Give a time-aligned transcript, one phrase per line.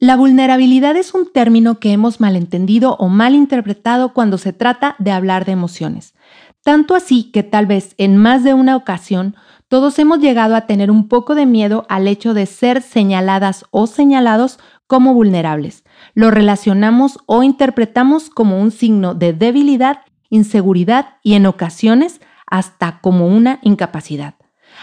[0.00, 5.44] La vulnerabilidad es un término que hemos malentendido o malinterpretado cuando se trata de hablar
[5.44, 6.14] de emociones.
[6.62, 9.34] Tanto así que tal vez en más de una ocasión
[9.66, 13.88] todos hemos llegado a tener un poco de miedo al hecho de ser señaladas o
[13.88, 15.82] señalados como vulnerables.
[16.14, 23.26] Lo relacionamos o interpretamos como un signo de debilidad, inseguridad y en ocasiones hasta como
[23.26, 24.37] una incapacidad.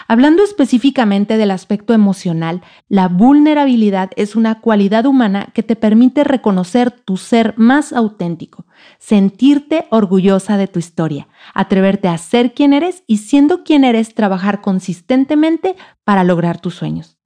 [0.08, 6.92] Hablando específicamente del aspecto emocional, la vulnerabilidad es una cualidad humana que te permite reconocer
[6.92, 8.66] tu ser más auténtico,
[9.00, 14.62] sentirte orgullosa de tu historia, atreverte a ser quien eres y siendo quien eres trabajar
[14.62, 17.18] consistentemente para lograr tus sueños.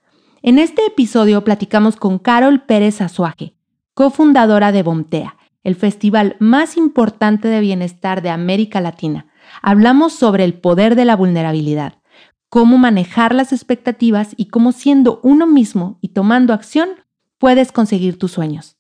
[0.42, 3.56] En este episodio platicamos con Carol Pérez Azuaje,
[3.94, 9.26] cofundadora de Bomtea, el festival más importante de bienestar de América Latina.
[9.62, 11.99] Hablamos sobre el poder de la vulnerabilidad
[12.50, 16.90] cómo manejar las expectativas y cómo siendo uno mismo y tomando acción
[17.38, 18.76] puedes conseguir tus sueños.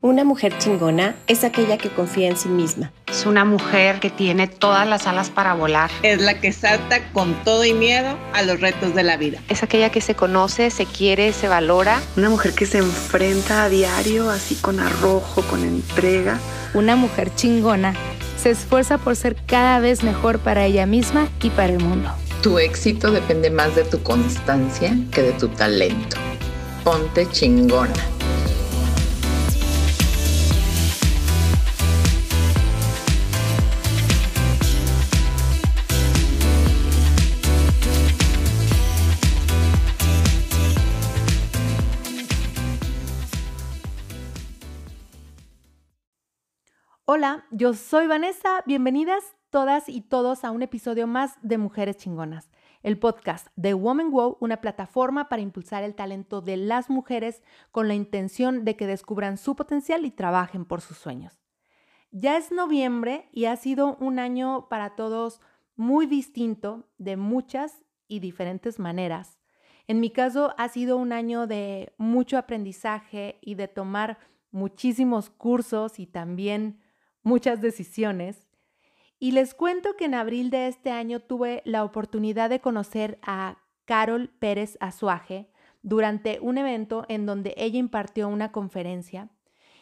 [0.00, 2.92] Una mujer chingona es aquella que confía en sí misma.
[3.06, 5.90] Es una mujer que tiene todas las alas para volar.
[6.02, 9.40] Es la que salta con todo y miedo a los retos de la vida.
[9.48, 12.02] Es aquella que se conoce, se quiere, se valora.
[12.18, 16.38] Una mujer que se enfrenta a diario así con arrojo, con entrega.
[16.74, 17.94] Una mujer chingona
[18.36, 22.10] se esfuerza por ser cada vez mejor para ella misma y para el mundo.
[22.44, 26.18] Tu éxito depende más de tu constancia que de tu talento.
[26.84, 27.94] Ponte chingona.
[47.06, 49.24] Hola, yo soy Vanessa, bienvenidas
[49.54, 52.50] todas y todos a un episodio más de Mujeres Chingonas,
[52.82, 57.86] el podcast de Woman Wow, una plataforma para impulsar el talento de las mujeres con
[57.86, 61.38] la intención de que descubran su potencial y trabajen por sus sueños.
[62.10, 65.40] Ya es noviembre y ha sido un año para todos
[65.76, 69.38] muy distinto de muchas y diferentes maneras.
[69.86, 74.18] En mi caso ha sido un año de mucho aprendizaje y de tomar
[74.50, 76.80] muchísimos cursos y también
[77.22, 78.43] muchas decisiones
[79.24, 83.56] y les cuento que en abril de este año tuve la oportunidad de conocer a
[83.86, 85.48] Carol Pérez Azuaje
[85.80, 89.30] durante un evento en donde ella impartió una conferencia.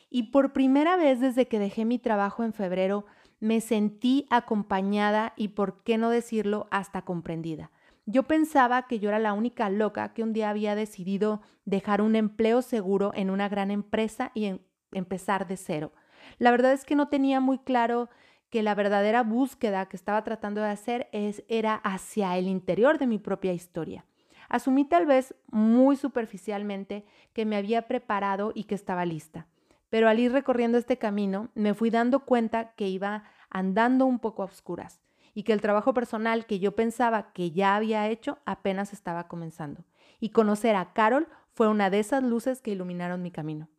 [0.08, 3.04] Y por primera vez desde que dejé mi trabajo en febrero,
[3.41, 7.72] me sentí acompañada y, por qué no decirlo, hasta comprendida.
[8.06, 12.14] Yo pensaba que yo era la única loca que un día había decidido dejar un
[12.14, 14.60] empleo seguro en una gran empresa y
[14.92, 15.92] empezar de cero.
[16.38, 18.08] La verdad es que no tenía muy claro
[18.52, 23.06] que la verdadera búsqueda que estaba tratando de hacer es, era hacia el interior de
[23.06, 24.04] mi propia historia.
[24.50, 29.46] Asumí tal vez muy superficialmente que me había preparado y que estaba lista,
[29.88, 34.42] pero al ir recorriendo este camino me fui dando cuenta que iba andando un poco
[34.42, 35.00] a oscuras
[35.32, 39.82] y que el trabajo personal que yo pensaba que ya había hecho apenas estaba comenzando.
[40.20, 43.70] Y conocer a Carol fue una de esas luces que iluminaron mi camino.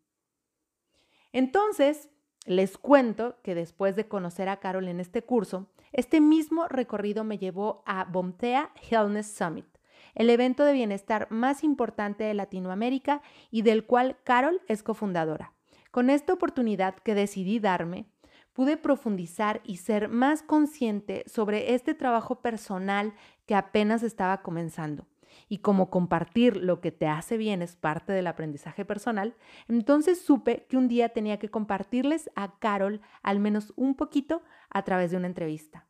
[1.31, 2.09] Entonces,
[2.45, 7.37] les cuento que después de conocer a Carol en este curso, este mismo recorrido me
[7.37, 9.67] llevó a Bomtea Wellness Summit,
[10.15, 13.21] el evento de bienestar más importante de Latinoamérica
[13.51, 15.53] y del cual Carol es cofundadora.
[15.91, 18.05] Con esta oportunidad que decidí darme,
[18.53, 23.13] pude profundizar y ser más consciente sobre este trabajo personal
[23.45, 25.07] que apenas estaba comenzando
[25.53, 29.35] y como compartir lo que te hace bien es parte del aprendizaje personal,
[29.67, 34.41] entonces supe que un día tenía que compartirles a Carol al menos un poquito
[34.71, 35.85] a través de una entrevista.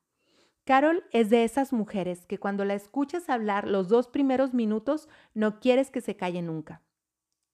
[0.66, 5.62] Carol es de esas mujeres que cuando la escuchas hablar los dos primeros minutos no
[5.62, 6.82] quieres que se calle nunca.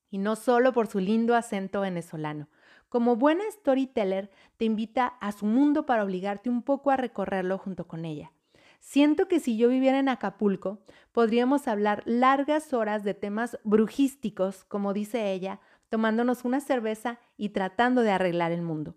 [0.09, 2.49] Y no solo por su lindo acento venezolano.
[2.89, 7.87] Como buena storyteller, te invita a su mundo para obligarte un poco a recorrerlo junto
[7.87, 8.31] con ella.
[8.79, 10.79] Siento que si yo viviera en Acapulco,
[11.11, 15.59] podríamos hablar largas horas de temas brujísticos, como dice ella,
[15.89, 18.95] tomándonos una cerveza y tratando de arreglar el mundo.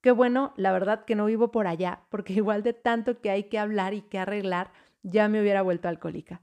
[0.00, 3.44] Qué bueno, la verdad que no vivo por allá, porque igual de tanto que hay
[3.44, 4.72] que hablar y que arreglar,
[5.02, 6.42] ya me hubiera vuelto alcohólica.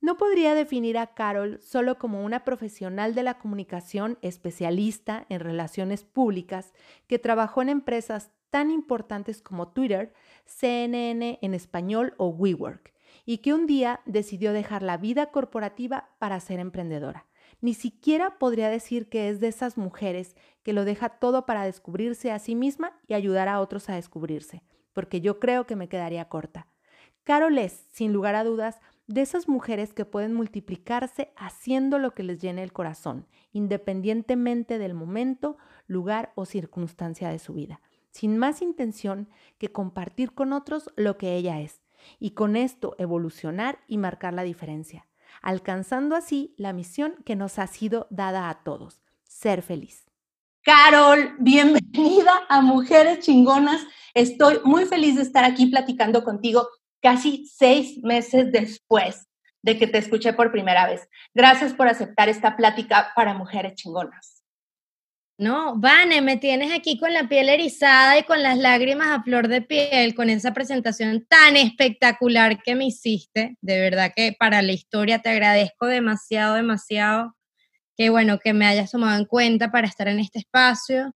[0.00, 6.04] No podría definir a Carol solo como una profesional de la comunicación especialista en relaciones
[6.04, 6.72] públicas
[7.06, 10.12] que trabajó en empresas tan importantes como Twitter,
[10.44, 12.94] CNN en español o WeWork,
[13.24, 17.26] y que un día decidió dejar la vida corporativa para ser emprendedora.
[17.60, 22.30] Ni siquiera podría decir que es de esas mujeres que lo deja todo para descubrirse
[22.30, 24.62] a sí misma y ayudar a otros a descubrirse,
[24.92, 26.68] porque yo creo que me quedaría corta.
[27.24, 32.22] Carol es, sin lugar a dudas, de esas mujeres que pueden multiplicarse haciendo lo que
[32.22, 35.56] les llene el corazón, independientemente del momento,
[35.86, 37.80] lugar o circunstancia de su vida,
[38.10, 41.80] sin más intención que compartir con otros lo que ella es,
[42.18, 45.06] y con esto evolucionar y marcar la diferencia,
[45.40, 50.04] alcanzando así la misión que nos ha sido dada a todos, ser feliz.
[50.62, 53.86] Carol, bienvenida a Mujeres Chingonas.
[54.14, 56.66] Estoy muy feliz de estar aquí platicando contigo
[57.06, 59.28] casi seis meses después
[59.62, 61.08] de que te escuché por primera vez.
[61.32, 64.42] Gracias por aceptar esta plática para mujeres chingonas.
[65.38, 69.46] No, Vane, me tienes aquí con la piel erizada y con las lágrimas a flor
[69.46, 73.56] de piel, con esa presentación tan espectacular que me hiciste.
[73.60, 77.36] De verdad que para la historia te agradezco demasiado, demasiado.
[77.96, 81.14] Que bueno, que me hayas tomado en cuenta para estar en este espacio.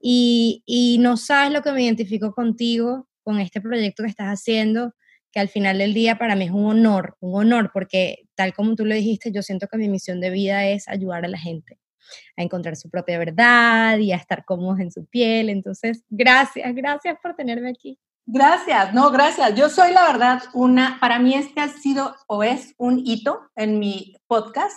[0.00, 4.94] Y, y no sabes lo que me identifico contigo, con este proyecto que estás haciendo
[5.32, 8.74] que al final del día para mí es un honor, un honor, porque tal como
[8.74, 11.78] tú lo dijiste, yo siento que mi misión de vida es ayudar a la gente
[12.36, 15.48] a encontrar su propia verdad y a estar cómodos en su piel.
[15.48, 17.98] Entonces, gracias, gracias por tenerme aquí.
[18.30, 19.54] Gracias, no, gracias.
[19.54, 23.78] Yo soy la verdad una, para mí este ha sido o es un hito en
[23.78, 24.76] mi podcast,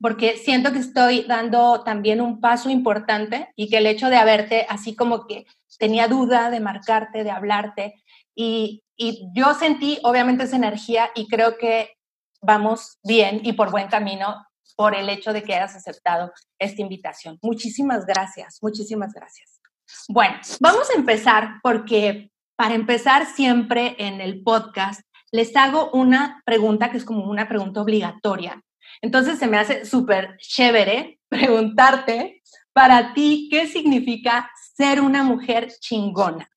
[0.00, 4.64] porque siento que estoy dando también un paso importante y que el hecho de haberte,
[4.68, 5.44] así como que
[5.76, 7.94] tenía duda de marcarte, de hablarte,
[8.36, 11.96] y, yo sentí obviamente esa energía y creo que
[12.40, 14.46] vamos bien y por buen camino
[14.76, 17.38] por el hecho de que hayas aceptado esta invitación.
[17.42, 19.60] Muchísimas gracias, muchísimas gracias.
[20.08, 25.00] Bueno, vamos a empezar porque para empezar siempre en el podcast
[25.32, 28.62] les hago una pregunta que es como una pregunta obligatoria.
[29.02, 32.42] Entonces se me hace súper chévere preguntarte
[32.72, 36.48] para ti qué significa ser una mujer chingona.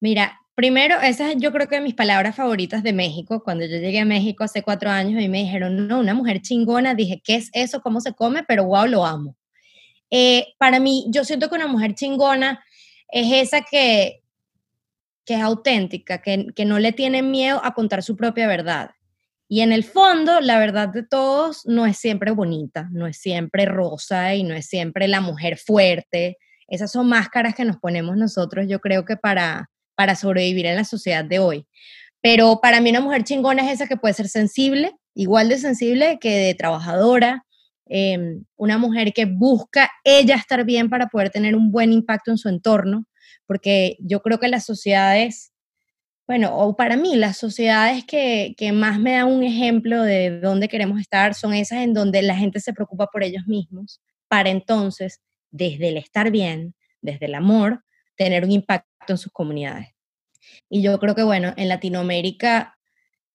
[0.00, 3.42] Mira, primero, esa es yo creo que mis palabras favoritas de México.
[3.42, 6.94] Cuando yo llegué a México hace cuatro años y me dijeron, no, una mujer chingona,
[6.94, 7.80] dije, ¿qué es eso?
[7.80, 8.44] ¿Cómo se come?
[8.44, 9.36] Pero wow, lo amo.
[10.10, 12.62] Eh, para mí, yo siento que una mujer chingona
[13.08, 14.22] es esa que,
[15.24, 18.90] que es auténtica, que, que no le tiene miedo a contar su propia verdad.
[19.48, 23.66] Y en el fondo, la verdad de todos no es siempre bonita, no es siempre
[23.66, 26.38] rosa y no es siempre la mujer fuerte.
[26.68, 30.84] Esas son máscaras que nos ponemos nosotros, yo creo que para, para sobrevivir en la
[30.84, 31.66] sociedad de hoy.
[32.22, 36.18] Pero para mí una mujer chingona es esa que puede ser sensible, igual de sensible
[36.20, 37.44] que de trabajadora,
[37.86, 42.38] em, una mujer que busca ella estar bien para poder tener un buen impacto en
[42.38, 43.06] su entorno,
[43.46, 45.52] porque yo creo que las sociedades,
[46.26, 50.68] bueno, o para mí las sociedades que, que más me dan un ejemplo de dónde
[50.68, 55.20] queremos estar son esas en donde la gente se preocupa por ellos mismos, para entonces,
[55.50, 57.84] desde el estar bien, desde el amor,
[58.16, 59.88] tener un impacto en sus comunidades.
[60.68, 62.78] Y yo creo que, bueno, en Latinoamérica,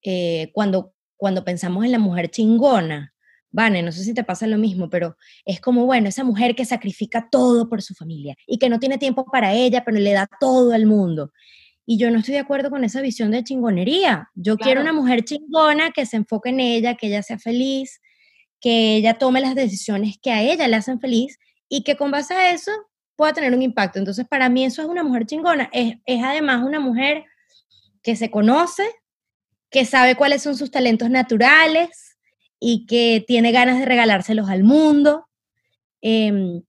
[0.02, 3.14] eh, cuando, cuando pensamos en la mujer chingona,
[3.50, 6.64] Vane, no sé si te pasa lo mismo, pero es como, bueno, esa mujer que
[6.64, 10.28] sacrifica todo por su familia y que no tiene tiempo para ella, pero le da
[10.40, 11.32] todo al mundo.
[11.86, 14.28] Y yo no estoy de acuerdo con esa visión de chingonería.
[14.34, 18.02] Yo quiero una mujer chingona que se enfoque en ella, que ella sea feliz,
[18.60, 22.34] que ella tome las decisiones que a ella le hacen feliz y que con base
[22.34, 22.72] a eso
[23.18, 23.98] pueda tener un impacto.
[23.98, 25.68] Entonces, para mí eso es una mujer chingona.
[25.72, 27.24] Es, es además una mujer
[28.00, 28.88] que se conoce,
[29.70, 32.16] que sabe cuáles son sus talentos naturales
[32.60, 35.26] y que tiene ganas de regalárselos al mundo.
[36.00, 36.62] Em,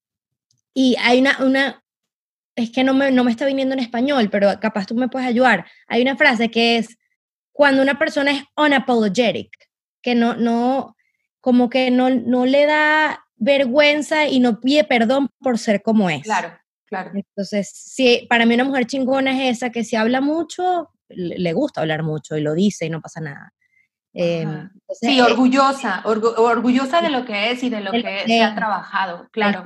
[0.74, 1.84] y hay una, una,
[2.56, 5.28] es que no me, no me está viniendo en español, pero capaz tú me puedes
[5.28, 5.68] ayudar.
[5.88, 6.98] Hay una frase que es
[7.52, 9.52] cuando una persona es unapologetic,
[10.02, 10.96] que no, no,
[11.42, 16.24] como que no, no le da vergüenza y no pide perdón por ser como es.
[16.24, 16.52] Claro,
[16.86, 17.12] claro.
[17.14, 21.82] Entonces, sí, para mí una mujer chingona es esa que si habla mucho, le gusta
[21.82, 23.54] hablar mucho y lo dice y no pasa nada.
[24.12, 28.56] Em, sí, eh, orgullosa, orgullosa de lo que es y de lo que se ha
[28.56, 29.64] trabajado, claro.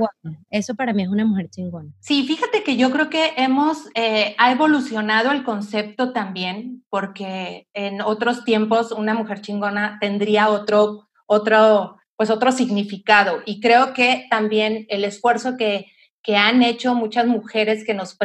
[0.50, 1.92] Eso para mí es una mujer chingona.
[2.00, 8.02] Sí, fíjate que yo creo que hemos, eh, ha evolucionado el concepto también, porque en
[8.02, 13.42] otros tiempos una mujer chingona tendría otro, otro pues otro significado.
[13.46, 15.88] Y creo que también el esfuerzo que,
[16.22, 18.18] que han hecho muchas mujeres que nos,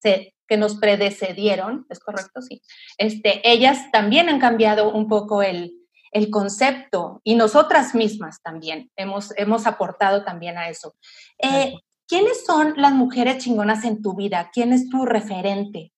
[0.00, 2.40] que nos predecedieron, ¿es correcto?
[2.42, 2.62] Sí.
[2.98, 5.72] Este, ellas también han cambiado un poco el,
[6.12, 10.94] el concepto y nosotras mismas también hemos, hemos aportado también a eso.
[11.38, 11.74] Eh,
[12.08, 14.50] ¿Quiénes son las mujeres chingonas en tu vida?
[14.52, 15.92] ¿Quién es tu referente?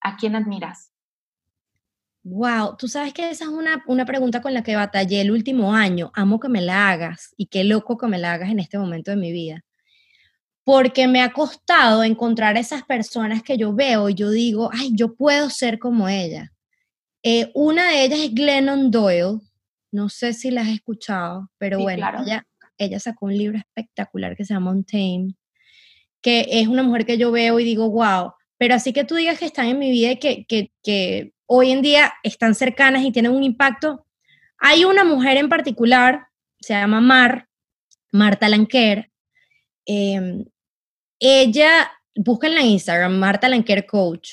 [0.00, 0.90] ¿A quién admiras?
[2.26, 5.74] Wow, tú sabes que esa es una, una, pregunta con la que batallé el último
[5.74, 6.10] año.
[6.14, 9.10] Amo que me la hagas y qué loco que me la hagas en este momento
[9.10, 9.62] de mi vida.
[10.64, 15.14] Porque me ha costado encontrar esas personas que yo veo y yo digo, ay, yo
[15.14, 16.50] puedo ser como ella.
[17.22, 19.40] Eh, una de ellas es Glennon Doyle.
[19.92, 22.22] No sé si la has escuchado, pero Sí, bueno, claro.
[22.22, 22.46] ella,
[22.78, 25.34] ella sacó un libro espectacular que se llama Untamed,
[26.22, 29.38] que es una mujer que yo veo y digo, wow, pero así que tú digas
[29.38, 33.12] que están en mi vida y que, que, que hoy en día están cercanas y
[33.12, 34.06] tienen un impacto.
[34.58, 36.26] Hay una mujer en particular,
[36.60, 37.48] se llama Mar,
[38.12, 39.10] Marta Lanquer.
[39.86, 40.44] eh,
[41.20, 44.30] ella, búsquenla en Instagram, Marta Lanquer Coach.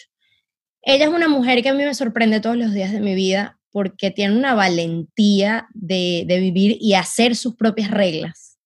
[0.81, 3.59] Ella es una mujer que a mí me sorprende todos los días de mi vida
[3.71, 8.57] porque tiene una valentía de, de vivir y hacer sus propias reglas,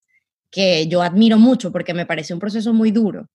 [0.49, 3.29] que yo admiro mucho porque me parece un proceso muy duro.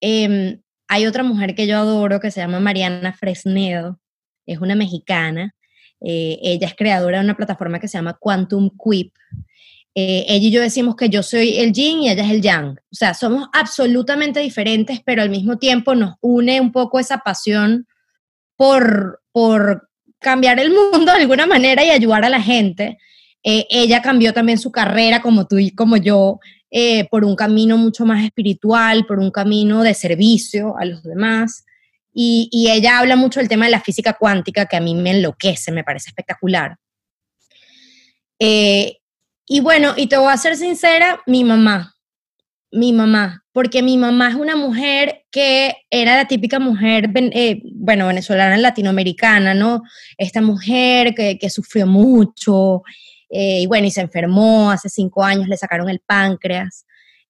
[0.00, 3.98] Em, hay otra mujer que yo adoro que se llama Mariana Fresnedo,
[4.48, 5.54] es una mexicana.
[6.00, 9.12] eh, ella es creadora de una plataforma que se llama Quantum Quip.
[9.94, 12.70] Eh, ella y yo decimos que yo soy el yin y ella es el yang.
[12.70, 17.88] O sea, somos absolutamente diferentes, pero al mismo tiempo nos une un poco esa pasión
[18.56, 19.88] por, por
[20.20, 22.98] cambiar el mundo de alguna manera y ayudar a la gente.
[23.42, 26.38] Eh, ella cambió también su carrera, como tú y como yo,
[27.10, 31.64] por un camino mucho más espiritual, por un camino de servicio a los demás.
[32.20, 35.12] Y, y ella habla mucho del tema de la física cuántica, que a mí me
[35.12, 36.76] enloquece, me parece espectacular.
[38.40, 38.96] Eh,
[39.46, 41.94] y bueno, y te voy a ser sincera, mi mamá,
[42.72, 48.08] mi mamá, porque mi mamá es una mujer que era la típica mujer, eh, bueno,
[48.08, 49.82] venezolana, latinoamericana, ¿no?
[50.16, 52.82] Esta mujer que, que sufrió mucho,
[53.30, 56.84] eh, y bueno, y se enfermó hace cinco años, le sacaron el páncreas,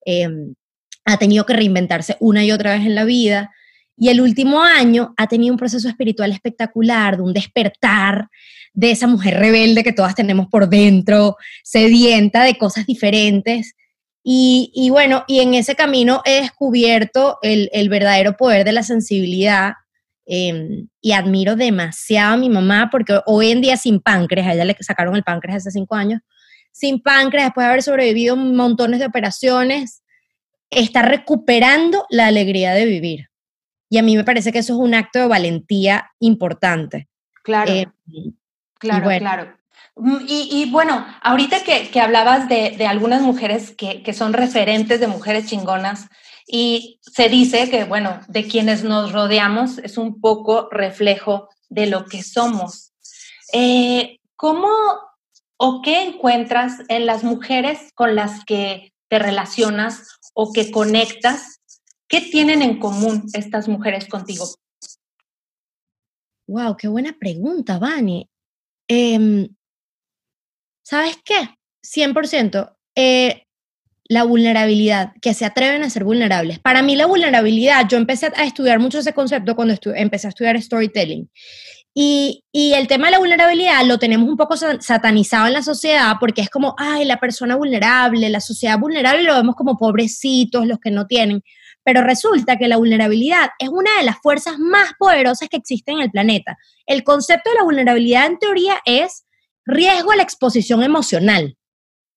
[0.06, 0.28] eh,
[1.04, 3.50] ha tenido que reinventarse una y otra vez en la vida,
[3.98, 8.28] y el último año ha tenido un proceso espiritual espectacular, de un despertar
[8.72, 13.74] de esa mujer rebelde que todas tenemos por dentro, sedienta de cosas diferentes.
[14.22, 19.72] Y, bueno, y en ese camino he descubierto el, verdadero poder de la sensibilidad
[20.26, 24.66] eh, y admiro demasiado a mi mamá porque hoy en día sin páncreas, a ella
[24.66, 26.20] le sacaron el páncreas hace cinco años,
[26.72, 30.02] sin páncreas, después de haber sobrevivido montones de operaciones,
[30.68, 33.28] está recuperando la alegría de vivir.
[33.90, 37.08] Y a mí me parece que eso es un acto de valentía importante.
[37.42, 37.72] Claro.
[37.72, 37.86] Eh,
[38.78, 39.18] Claro, bueno.
[39.20, 39.56] claro.
[39.96, 44.32] Mm, Y, y bueno, ahorita que, que hablabas de, de algunas mujeres que, que son
[44.32, 46.08] referentes de mujeres chingonas
[46.46, 52.06] y se dice que, bueno, de quienes nos rodeamos es un poco reflejo de lo
[52.06, 52.92] que somos.
[53.52, 54.68] Eh, ¿Cómo
[55.56, 61.57] o qué encuentras en las mujeres con las que te relacionas o que conectas?
[62.08, 64.46] ¿Qué tienen en común estas mujeres contigo?
[66.48, 68.28] Wow, qué buena pregunta, Vani.
[68.88, 69.48] Em,
[70.82, 71.36] ¿Sabes qué?
[71.82, 72.74] 100%.
[72.96, 73.42] eh,
[74.10, 76.58] la vulnerabilidad, que se atreven a ser vulnerables.
[76.60, 80.60] Para mí la vulnerabilidad, yo empecé a estudiar mucho ese concepto cuando empecé a estudiar
[80.62, 81.30] storytelling.
[81.94, 85.62] Y, y el tema de la vulnerabilidad lo tenemos un poco sa- satanizado en la
[85.62, 90.66] sociedad porque es como, ay, la persona vulnerable, la sociedad vulnerable lo vemos como pobrecitos,
[90.66, 91.42] los que no tienen.
[91.88, 96.02] Pero resulta que la vulnerabilidad es una de las fuerzas más poderosas que existen en
[96.02, 96.58] el planeta.
[96.84, 99.24] El concepto de la vulnerabilidad en teoría es
[99.64, 101.56] riesgo a la exposición emocional.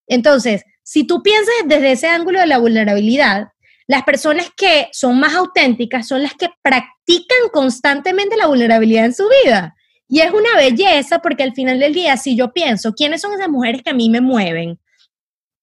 [0.07, 3.47] Entonces, si tú piensas desde ese ángulo de la vulnerabilidad,
[3.87, 9.23] las personas que son más auténticas son las que practican constantemente la vulnerabilidad en su
[9.45, 9.73] vida.
[10.09, 13.47] Y es una belleza porque al final del día, si yo pienso, ¿quiénes son esas
[13.47, 14.80] mujeres que a mí me mueven?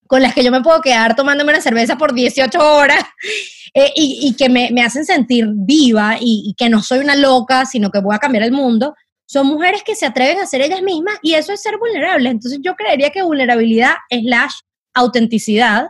[0.09, 3.05] Con las que yo me puedo quedar tomándome una cerveza por 18 horas
[3.75, 7.15] eh, y, y que me, me hacen sentir viva y, y que no soy una
[7.15, 8.97] loca, sino que voy a cambiar el mundo.
[9.27, 12.31] Son mujeres que se atreven a ser ellas mismas y eso es ser vulnerable.
[12.31, 14.55] Entonces yo creería que vulnerabilidad slash
[14.95, 15.89] autenticidad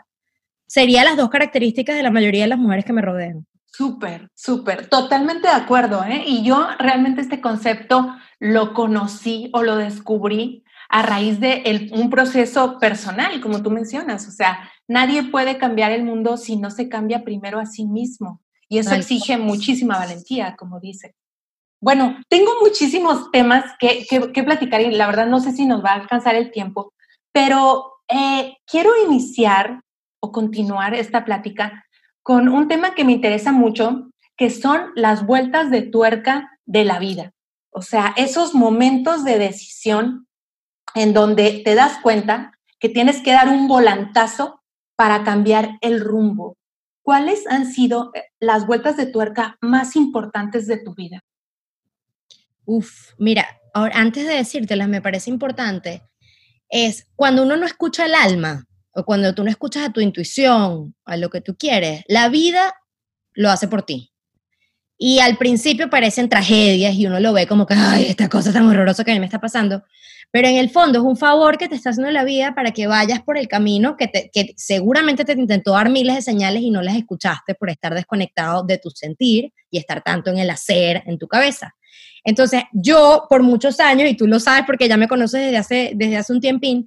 [0.66, 3.46] serían las dos características de la mayoría de las mujeres que me rodean.
[3.66, 6.04] Súper, súper, totalmente de acuerdo.
[6.04, 6.24] ¿eh?
[6.26, 12.08] Y yo realmente este concepto lo conocí o lo descubrí a raíz de el- un
[12.10, 14.26] proceso personal, como tú mencionas.
[14.26, 18.40] O sea, nadie puede cambiar el mundo si no se cambia primero a sí mismo.
[18.68, 21.14] Y eso exige muchísima valentía, como dice.
[21.80, 25.84] Bueno, tengo muchísimos temas que, que- que platicar y la verdad no sé si nos
[25.84, 26.92] va a alcanzar el tiempo,
[27.32, 29.82] pero eh, quiero iniciar
[30.20, 31.84] o continuar esta plática
[32.22, 36.98] con un tema que me interesa mucho, que son las vueltas de tuerca de la
[36.98, 37.32] vida.
[37.70, 40.26] O sea, esos momentos de decisión
[40.94, 44.62] en donde te das cuenta que tienes que dar un volantazo
[44.96, 46.56] para cambiar el rumbo.
[47.02, 51.20] ¿Cuáles han sido eh, las vueltas de tuerca más importantes de tu vida?
[52.64, 56.02] Uf, mira, ahora, antes de decírtelas, me parece importante,
[56.68, 60.94] es cuando uno no escucha el alma o cuando tú no escuchas a tu intuición,
[61.04, 62.74] a lo que tú quieres, la vida
[63.32, 64.12] lo hace por ti.
[64.98, 68.66] Y al principio parecen tragedias y uno lo ve como que, ay, esta cosa tan
[68.66, 69.84] horrorosa que a mí me está pasando.
[70.30, 72.86] Pero en el fondo es un favor que te está haciendo la vida para que
[72.86, 76.82] vayas por el camino que, que seguramente te intentó dar miles de señales y no
[76.82, 81.16] las escuchaste por estar desconectado de tu sentir y estar tanto en el hacer en
[81.16, 81.74] tu cabeza.
[82.24, 85.92] Entonces, yo por muchos años, y tú lo sabes porque ya me conoces desde hace,
[85.94, 86.86] desde hace un tiempín,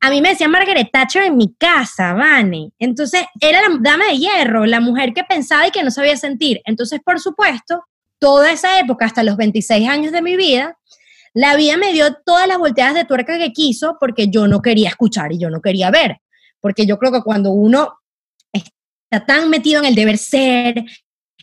[0.00, 2.72] a mí me decía Margaret Thatcher en mi casa, Vane.
[2.78, 6.60] Entonces, era la dama de hierro, la mujer que pensaba y que no sabía sentir.
[6.64, 7.84] Entonces, por supuesto,
[8.18, 10.78] toda esa época, hasta los 26 años de mi vida,
[11.34, 14.88] la vida me dio todas las volteadas de tuerca que quiso porque yo no quería
[14.88, 16.16] escuchar y yo no quería ver.
[16.60, 17.98] Porque yo creo que cuando uno
[18.52, 20.84] está tan metido en el deber ser,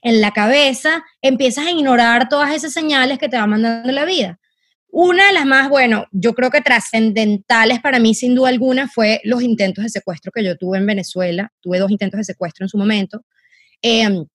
[0.02, 4.40] en la cabeza, empiezas a ignorar todas esas señales que te va mandando la vida.
[4.90, 9.22] Una de las más, bueno, yo creo que trascendentales para mí, sin duda alguna, fue
[9.24, 11.52] los intentos de secuestro que yo tuve en Venezuela.
[11.62, 13.24] Tuve dos intentos de secuestro en su momento.
[13.82, 14.26] Em,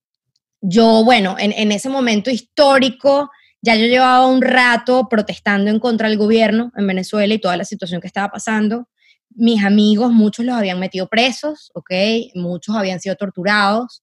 [0.61, 3.31] yo, bueno, en, en, ese momento histórico,
[3.63, 7.65] ya yo llevaba un rato protestando en contra del gobierno en Venezuela y toda la
[7.65, 8.89] situación que estaba pasando.
[9.31, 11.91] Mis amigos, muchos los habían metido presos, ¿ok?
[12.35, 14.03] Muchos habían sido torturados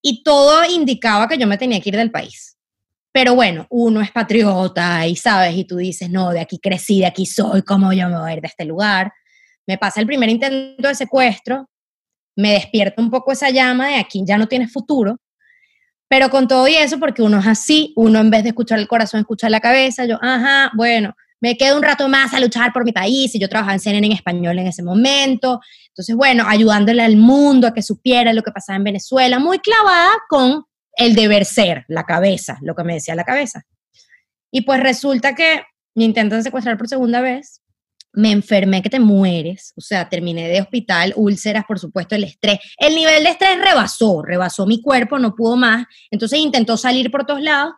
[0.00, 2.56] y todo indicaba que yo me tenía que ir del país.
[3.12, 7.06] Pero bueno, uno es patriota y sabes, y tú dices, no, de aquí crecí, de
[7.06, 9.12] aquí soy, ¿cómo yo me voy a ir de este lugar?
[9.66, 11.68] Me pasa el primer intento de secuestro,
[12.36, 15.18] me despierta un poco esa llama de aquí ya no tienes futuro,
[16.08, 18.88] pero con todo y eso, porque uno es así, uno en vez de escuchar el
[18.88, 22.84] corazón, escucha la cabeza, yo, ajá, bueno, me quedo un rato más a luchar por
[22.84, 25.60] mi país y yo trabajaba en CNN en español en ese momento.
[25.88, 30.12] Entonces, bueno, ayudándole al mundo a que supiera lo que pasaba en Venezuela, muy clavada
[30.28, 30.64] con
[31.04, 33.62] el deber ser, la cabeza, lo que me decía la cabeza.
[34.50, 35.62] Y pues resulta que
[35.94, 37.60] me intentan secuestrar por segunda vez,
[38.14, 42.58] me enfermé que te mueres, o sea, terminé de hospital, úlceras, por supuesto, el estrés.
[42.76, 47.24] El nivel de estrés rebasó, rebasó mi cuerpo, no pudo más, entonces intentó salir por
[47.24, 47.72] todos lados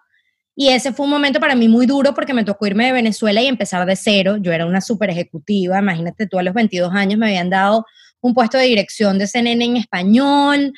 [0.56, 3.42] y ese fue un momento para mí muy duro porque me tocó irme de Venezuela
[3.42, 4.36] y empezar de cero.
[4.40, 7.84] Yo era una super ejecutiva, imagínate tú a los 22 años me habían dado
[8.20, 10.72] un puesto de dirección de CNN en español,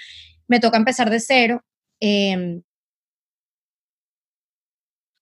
[0.49, 1.63] me toca empezar de cero.
[2.01, 2.63] Em,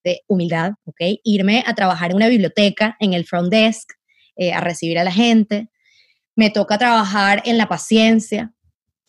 [0.04, 1.00] de humildad, ¿ok?
[1.24, 3.90] Irme a trabajar en una biblioteca, en el front desk,
[4.36, 5.70] eh, a recibir a la gente.
[6.36, 8.52] Me toca trabajar en la paciencia,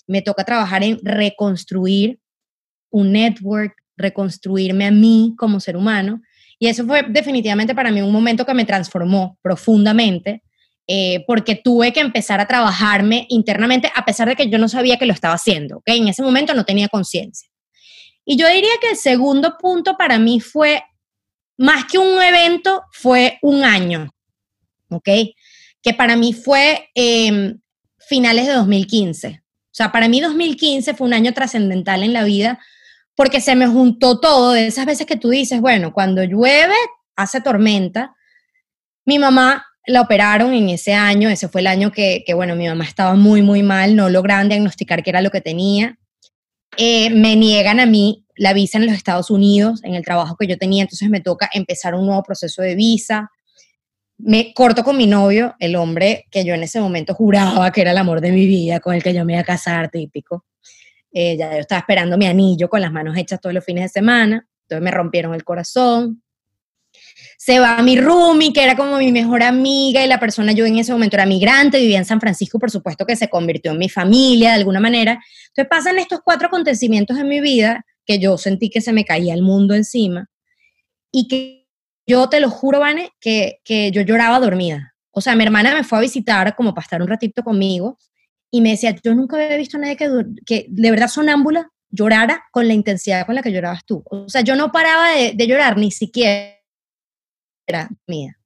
[0.07, 2.19] me toca trabajar en reconstruir
[2.91, 6.21] un network, reconstruirme a mí como ser humano.
[6.59, 10.43] Y eso fue definitivamente para mí un momento que me transformó profundamente,
[10.87, 14.97] eh, porque tuve que empezar a trabajarme internamente, a pesar de que yo no sabía
[14.97, 15.87] que lo estaba haciendo, ¿ok?
[15.87, 17.49] En ese momento no tenía conciencia.
[18.25, 20.83] Y yo diría que el segundo punto para mí fue,
[21.57, 24.09] más que un evento, fue un año,
[24.89, 25.09] ¿ok?
[25.81, 27.59] Que para mí fue em,
[27.99, 29.41] finales de 2015.
[29.47, 32.59] O sea, para mí 2015 fue un año trascendental en la vida
[33.15, 36.75] porque se me juntó todo de esas veces que tú dices, bueno, cuando llueve,
[37.15, 38.15] hace tormenta.
[39.05, 42.83] Mi mamá la operaron en ese año, ese fue el año que, bueno, mi mamá
[42.83, 45.97] estaba muy, muy mal, no lograron diagnosticar qué era lo que tenía.
[46.77, 50.47] Eh, me niegan a mí la visa en los Estados Unidos, en el trabajo que
[50.47, 53.31] yo tenía, entonces me toca empezar un nuevo proceso de visa.
[54.17, 57.91] Me corto con mi novio, el hombre que yo en ese momento juraba que era
[57.91, 60.45] el amor de mi vida, con el que yo me iba a casar, típico.
[61.11, 63.89] Eh, ya yo estaba esperando mi anillo con las manos hechas todos los fines de
[63.89, 66.23] semana, entonces me rompieron el corazón.
[67.45, 70.79] Se va mi roomie, que era como mi mejor amiga y la persona, yo en
[70.79, 73.87] ese momento era migrante, vivía en San Francisco, por supuesto que se convirtió en mi
[73.87, 75.23] familia de alguna manera.
[75.49, 79.35] Entonces pasan estos cuatro acontecimientos en mi vida que yo sentí que se me caía
[79.35, 80.27] el mundo encima
[81.11, 81.67] y que
[82.07, 84.95] yo te lo juro, Vane, que, que yo lloraba dormida.
[85.11, 87.99] O sea, mi hermana me fue a visitar como para estar un ratito conmigo
[88.49, 90.09] y me decía, yo nunca había visto a nadie que,
[90.47, 94.03] que de verdad sonámbula llorara con la intensidad con la que llorabas tú.
[94.09, 96.54] O sea, yo no paraba de, de llorar ni siquiera
[98.07, 98.37] mía.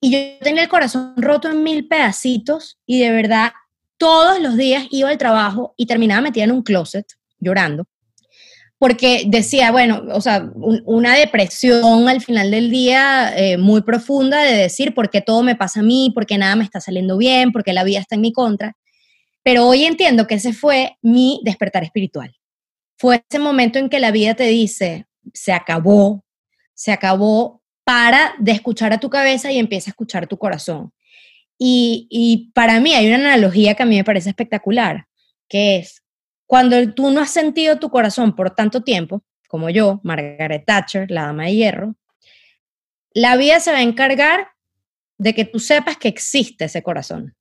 [0.00, 3.52] Y yo tenía el corazón roto en mil pedacitos y de verdad
[3.98, 7.06] todos los días iba al trabajo y terminaba metida en un closet
[7.38, 7.86] llorando.
[8.78, 14.54] Porque decía, bueno, o sea, una depresión al final del día eh, muy profunda de
[14.54, 17.52] decir por qué todo me pasa a mí, por qué nada me está saliendo bien,
[17.52, 18.74] por qué la vida está en mi contra.
[19.42, 22.34] Pero hoy entiendo que ese fue mi despertar espiritual.
[22.96, 26.24] Fue ese momento en que la vida te dice, se acabó,
[26.72, 30.92] se acabó, para de escuchar a tu cabeza y empieza a escuchar tu corazón.
[31.58, 35.06] Y, y para mí hay una analogía que a mí me parece espectacular,
[35.48, 36.02] que es
[36.46, 41.26] cuando tú no has sentido tu corazón por tanto tiempo, como yo, Margaret Thatcher, la
[41.26, 41.96] dama de hierro,
[43.12, 44.48] la vida se va a encargar
[45.18, 47.34] de que tú sepas que existe ese corazón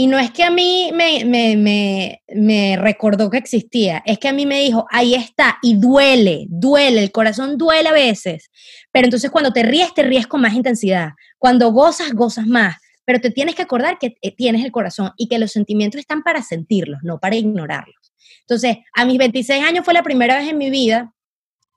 [0.00, 4.28] Y no es que a mí me, me, me, me, recordó que existía, es que
[4.28, 8.48] a mí me dijo, ahí está, y duele, duele, el corazón duele a veces.
[8.92, 11.14] Pero entonces cuando te ríes, te ríes con más intensidad.
[11.36, 12.76] Cuando gozas, gozas más.
[13.04, 16.22] Pero te tienes que acordar que eh, tienes el corazón y que los sentimientos están
[16.22, 18.12] para sentirlos, no para ignorarlos.
[18.42, 21.12] Entonces, a mis 26 años fue la primera vez en mi vida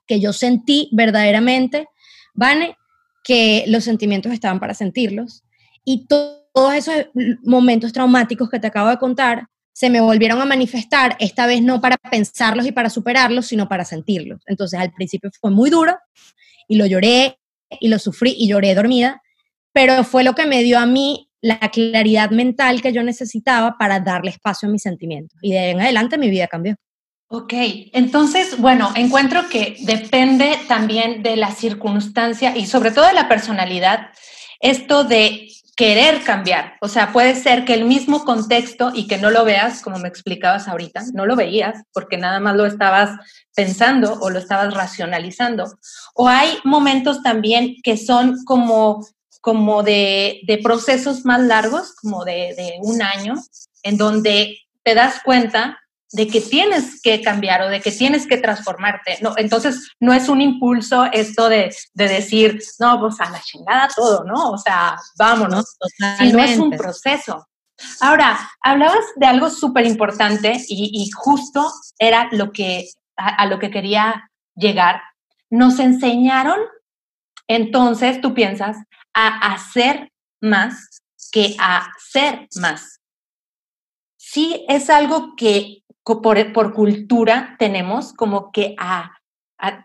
[0.06, 1.88] que yo sentí verdaderamente,
[2.36, 2.78] Vane,
[3.24, 5.44] que los sentimientos estaban para sentirlos.
[5.84, 6.96] Y todo todos esos
[7.44, 11.80] momentos traumáticos que te acabo de contar se me volvieron a manifestar, esta vez no
[11.80, 14.42] para pensarlos y para superarlos, sino para sentirlos.
[14.46, 15.98] Entonces al principio fue muy duro
[16.68, 17.40] y lo lloré
[17.80, 19.22] y lo sufrí y lloré dormida,
[19.72, 24.00] pero fue lo que me dio a mí la claridad mental que yo necesitaba para
[24.00, 25.40] darle espacio a mis sentimientos.
[25.42, 26.76] Y de en adelante mi vida cambió.
[27.28, 27.54] Ok,
[27.94, 34.10] entonces, bueno, encuentro que depende también de la circunstancia y sobre todo de la personalidad,
[34.60, 35.48] esto de
[35.82, 36.76] querer cambiar.
[36.80, 40.10] O sea, puede ser que el mismo contexto y que no lo veas, como me
[40.10, 43.17] explicabas ahorita, no lo veías porque nada más lo estabas
[43.56, 45.65] pensando o lo estabas racionalizando.
[46.13, 49.08] O hay momentos también que son como,
[49.41, 53.34] como de, de procesos más largos, como de, de un año,
[53.82, 55.80] en donde te das cuenta
[56.12, 59.17] de que tienes que cambiar o de que tienes que transformarte.
[59.21, 64.24] No, entonces, no es un impulso esto de, decir, no, pues a la chingada todo,
[64.26, 64.52] ¿no?
[64.52, 65.78] O sea, vámonos.
[66.17, 67.47] Sino es un proceso.
[68.02, 73.71] Ahora, hablabas de algo súper importante y, justo era lo que, a, a lo que
[73.71, 75.02] quería llegar.
[75.50, 76.60] Nos enseñaron,
[77.47, 78.78] entonces, tú piensas,
[79.13, 83.00] a hacer más que a ser más.
[84.17, 89.12] Sí, es algo que por, cultura tenemos como que a,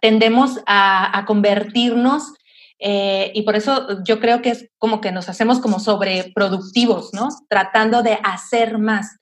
[0.00, 2.33] tendemos a, convertirnos
[2.79, 7.29] eh, y por eso yo creo que es como que nos hacemos como sobreproductivos, ¿no?
[7.48, 9.16] Tratando de hacer más.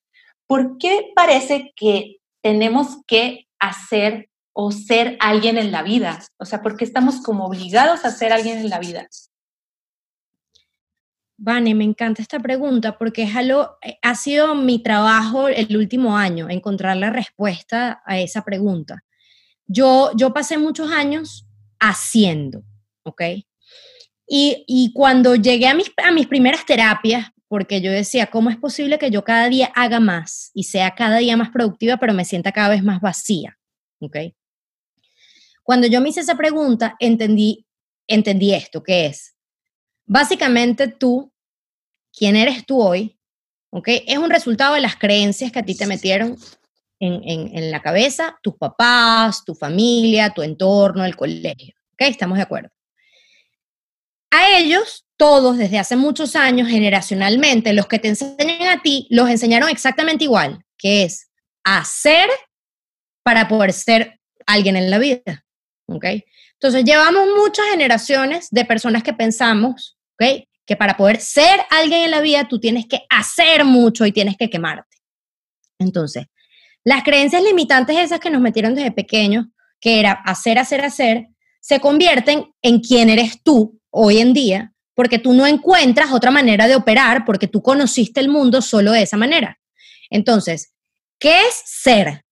[0.46, 6.20] ¿Por qué parece que tenemos que hacer o ser alguien en la vida?
[6.38, 9.08] O sea, ¿por qué estamos como obligados a ser alguien en la vida?
[11.44, 16.16] Vane, me encanta esta pregunta porque es algo, eh, ha sido mi trabajo el último
[16.16, 19.04] año, encontrar la respuesta a esa pregunta.
[19.66, 21.46] Yo, yo pasé muchos años
[21.78, 22.64] haciendo,
[23.02, 23.20] ¿ok?
[24.26, 28.56] Y, y cuando llegué a mis, a mis primeras terapias, porque yo decía, ¿cómo es
[28.56, 32.24] posible que yo cada día haga más y sea cada día más productiva, pero me
[32.24, 33.58] sienta cada vez más vacía?
[34.00, 34.16] ¿Ok?
[35.62, 37.66] Cuando yo me hice esa pregunta, entendí,
[38.06, 39.34] entendí esto, que es,
[40.06, 41.32] Básicamente tú,
[42.16, 43.18] quién eres tú hoy,
[43.70, 43.88] ¿ok?
[44.06, 46.36] Es un resultado de las creencias que a ti te metieron
[47.00, 52.02] en, en, la cabeza, tus papás, tu familia, tu entorno, el colegio, ¿ok?
[52.02, 52.70] Estamos de acuerdo.
[54.30, 59.28] A ellos, todos desde hace muchos años, generacionalmente, los que te enseñan a ti, los
[59.28, 61.30] enseñaron exactamente igual, que es
[61.62, 62.28] hacer
[63.22, 65.44] para poder ser alguien en la vida,
[65.86, 66.06] ¿ok?
[66.54, 70.46] Entonces, llevamos muchas generaciones de personas que pensamos, ¿ok?
[70.66, 74.36] Que para poder ser alguien en la vida, tú tienes que hacer mucho y tienes
[74.36, 74.96] que quemarte.
[75.78, 76.26] Entonces,
[76.84, 79.46] las creencias limitantes esas que nos metieron desde pequeños,
[79.80, 81.28] que era hacer, hacer, hacer,
[81.60, 86.68] se convierten en quién eres tú hoy en día, porque tú no encuentras otra manera
[86.68, 89.58] de operar, porque tú conociste el mundo solo de esa manera.
[90.10, 90.74] Entonces,
[91.18, 92.24] ¿qué es ser?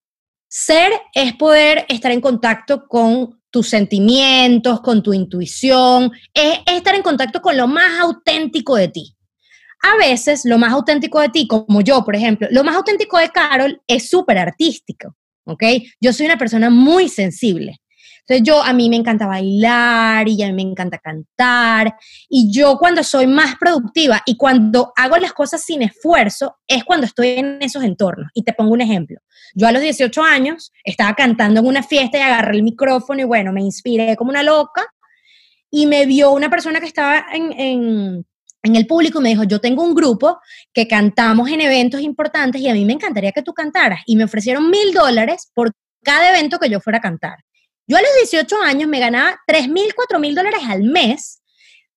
[0.49, 7.03] Ser es poder estar en contacto con tus sentimientos, con tu intuición, es, estar en
[7.03, 9.15] contacto con lo más auténtico de ti.
[9.83, 13.29] A veces lo más auténtico de ti, como yo, por ejemplo, lo más auténtico de
[13.29, 15.65] Carol es súper artístico, ¿ok?
[16.01, 17.82] Yo soy una persona muy sensible.
[18.41, 21.97] Yo, a mí me encanta bailar y a mí me encanta cantar.
[22.29, 27.07] Y yo cuando soy más productiva y cuando hago las cosas sin esfuerzo, es cuando
[27.07, 28.31] estoy en esos entornos.
[28.35, 29.19] Y te pongo un ejemplo.
[29.55, 33.25] Yo a los 18 años estaba cantando en una fiesta y agarré el micrófono y
[33.25, 34.87] bueno, me inspiré como una loca.
[35.71, 38.25] Y me vio una persona que estaba en
[38.63, 40.41] en el público y me dijo, yo tengo un grupo
[40.73, 44.01] que cantamos en eventos importantes y a mí me encantaría que tú cantaras.
[44.07, 47.39] Y me ofrecieron mil dólares por cada evento que yo fuera a cantar.
[47.93, 51.43] Yo a los 18 años me ganaba 3 mil, 4 mil dólares al mes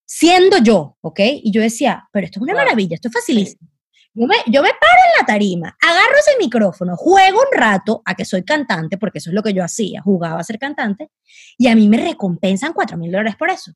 [0.03, 1.21] siendo yo, ¿ok?
[1.41, 3.69] Y yo decía, pero esto es una maravilla, esto es facilísimo.
[4.13, 8.13] Yo me, yo me paro en la tarima, agarro ese micrófono, juego un rato a
[8.13, 11.11] que soy cantante, porque eso es lo que yo hacía, jugaba a ser cantante,
[11.57, 13.71] y a mí me recompensan 4 mil dólares por eso.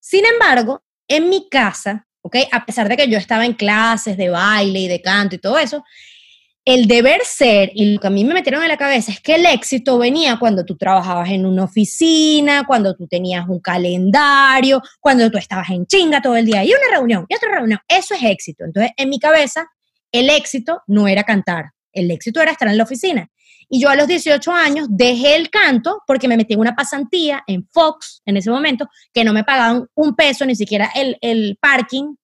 [0.00, 2.36] Sin embargo, en mi casa, ¿ok?
[2.50, 5.56] A pesar de que yo estaba en clases de baile y de canto y todo
[5.56, 5.84] eso,
[6.64, 9.36] el deber ser y lo que a mí me metieron en la cabeza es que
[9.36, 15.30] el éxito venía cuando tú trabajabas en una oficina, cuando tú tenías un calendario, cuando
[15.30, 17.80] tú estabas en chinga todo el día y una reunión y otra reunión.
[17.88, 18.64] Eso es éxito.
[18.64, 19.66] Entonces, en mi cabeza,
[20.12, 23.30] el éxito no era cantar, el éxito era estar en la oficina.
[23.72, 27.42] Y yo a los 18 años dejé el canto porque me metí en una pasantía
[27.46, 31.56] en Fox en ese momento, que no me pagaban un peso, ni siquiera el, el
[31.60, 32.16] parking,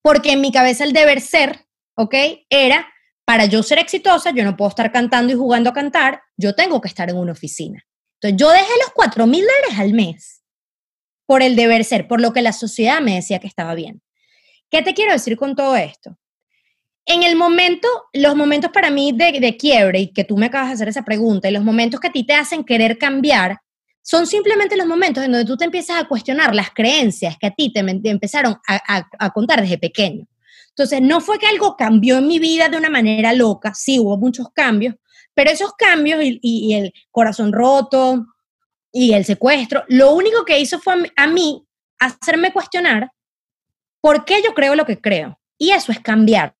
[0.00, 2.14] porque en mi cabeza el deber ser, ¿ok?
[2.48, 2.86] Era,
[3.24, 6.80] para yo ser exitosa, yo no puedo estar cantando y jugando a cantar, yo tengo
[6.80, 7.84] que estar en una oficina.
[8.20, 10.42] Entonces yo dejé los 4 mil dólares al mes
[11.26, 14.02] por el deber ser, por lo que la sociedad me decía que estaba bien.
[14.70, 16.18] ¿Qué te quiero decir con todo esto?
[17.06, 20.74] En el momento, los momentos para mí de, quiebre, y que tú me acabas de
[20.74, 23.58] hacer esa pregunta, y los momentos que a ti te hacen querer cambiar,
[24.02, 27.50] son simplemente los momentos en donde tú te empiezas a cuestionar las creencias que a
[27.50, 30.26] ti te, empezaron a, contar desde pequeño.
[30.76, 34.16] Entonces, no fue que algo cambió en mi vida de una manera loca, sí hubo
[34.16, 34.96] muchos cambios,
[35.32, 38.26] pero esos cambios y el corazón roto,
[38.94, 41.66] y el secuestro, lo único que hizo fue a mí
[41.98, 43.10] hacerme cuestionar
[44.00, 45.40] por qué yo creo lo que creo.
[45.58, 46.54] Y eso es cambiar.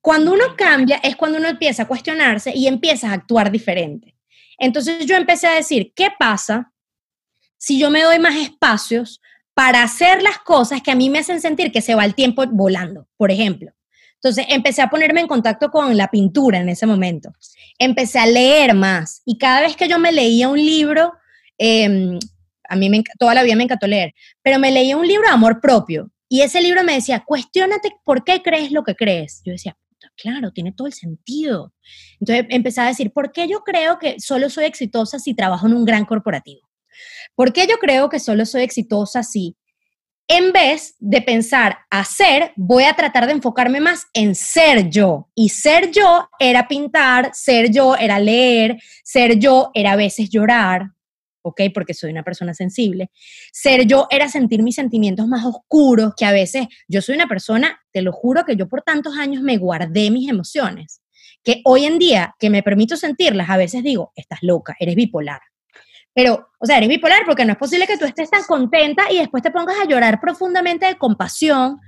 [0.00, 4.16] Cuando uno cambia es cuando uno empieza a cuestionarse y empieza a actuar diferente.
[4.58, 6.72] Entonces yo empecé a decir, ¿qué pasa
[7.58, 9.20] si yo me doy más espacios
[9.54, 12.44] para hacer las cosas que a mí me hacen sentir que se va el tiempo
[12.46, 13.72] volando, por ejemplo?
[14.14, 17.32] Entonces empecé a ponerme en contacto con la pintura en ese momento.
[17.78, 21.12] Empecé a leer más y cada vez que yo me leía un libro,
[21.58, 22.18] Em,
[22.68, 25.34] a mí me, toda la vida me encantó leer, pero me leía un libro de
[25.34, 29.42] amor propio y ese libro me decía, cuestionate por qué crees lo que crees.
[29.44, 29.76] Yo decía,
[30.16, 31.72] claro, tiene todo el sentido.
[32.20, 35.74] Entonces empecé a decir, ¿por qué yo creo que solo soy exitosa si trabajo en
[35.74, 36.68] un gran corporativo?
[37.34, 39.56] ¿Por qué yo creo que solo soy exitosa si
[40.28, 45.28] en vez de pensar hacer, voy a tratar de enfocarme más en ser yo.
[45.34, 50.92] Y ser yo era pintar, ser yo era leer, ser yo era a veces llorar,
[51.42, 51.60] ¿ok?
[51.74, 53.10] Porque soy una persona sensible.
[53.52, 57.78] Ser yo era sentir mis sentimientos más oscuros, que a veces yo soy una persona,
[57.92, 61.02] te lo juro que yo por tantos años me guardé mis emociones,
[61.42, 65.40] que hoy en día que me permito sentirlas, a veces digo, estás loca, eres bipolar.
[66.14, 69.18] Pero, o sea, eres bipolar porque no es posible que tú estés tan contenta y
[69.18, 71.80] después te pongas a llorar profundamente de compasión,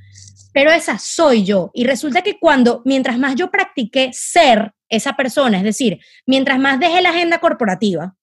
[0.52, 1.70] pero esa soy yo.
[1.72, 6.80] Y resulta que cuando, mientras más yo practiqué ser esa persona, es decir, mientras más
[6.80, 8.16] dejé la agenda corporativa,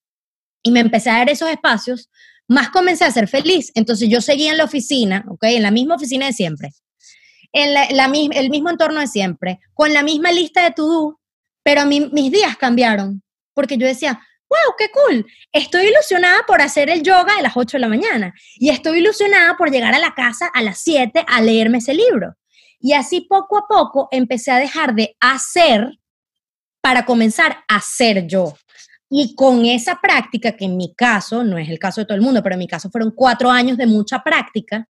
[0.64, 2.10] y me empecé a dar esos espacios,
[2.48, 3.72] más comencé a ser feliz.
[3.76, 5.44] Entonces yo seguía en la oficina, ¿ok?
[5.44, 6.72] En la misma oficina de siempre,
[7.52, 11.20] en la, el mismo entorno de siempre, con la misma lista de to-do,
[11.64, 13.22] pero mis días cambiaron,
[13.54, 14.20] porque yo decía,
[14.54, 18.34] wow, qué cool, estoy ilusionada por hacer el yoga a las 8 de la mañana
[18.56, 22.36] y estoy ilusionada por llegar a la casa a las 7 a leerme ese libro.
[22.80, 26.00] Y así poco a poco empecé a dejar de hacer
[26.82, 28.54] para comenzar a ser yo.
[29.10, 32.24] Y con esa práctica, que en mi caso, no es el caso de todo el
[32.24, 34.88] mundo, pero en mi caso fueron cuatro años de mucha práctica,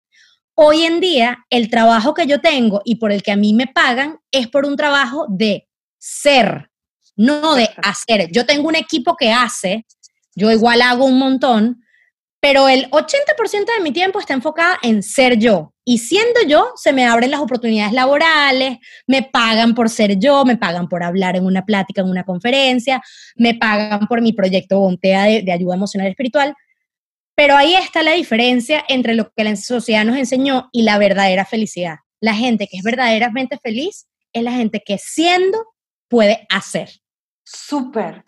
[0.55, 3.67] hoy en día el trabajo que yo tengo y por el que a mí me
[3.67, 5.67] pagan es por un trabajo de
[5.99, 6.69] ser,
[7.15, 8.29] no de hacer.
[8.31, 9.85] Yo tengo un equipo que hace,
[10.35, 11.83] yo igual hago un montón,
[12.43, 15.73] pero el 80% de mi tiempo está enfocada en ser yo.
[15.85, 20.57] Y siendo yo, se me abren las oportunidades laborales, me pagan por ser yo, me
[20.57, 23.01] pagan por hablar en una plática, en una conferencia,
[23.35, 26.53] me pagan por mi proyecto Bontea de, ayuda emocional y espiritual.
[27.35, 31.45] Pero ahí está la diferencia entre lo que la sociedad nos enseñó y la verdadera
[31.45, 31.97] felicidad.
[32.19, 35.65] La gente que es verdaderamente feliz es la gente que siendo
[36.09, 37.02] puede hacer.
[37.53, 38.23] Súper.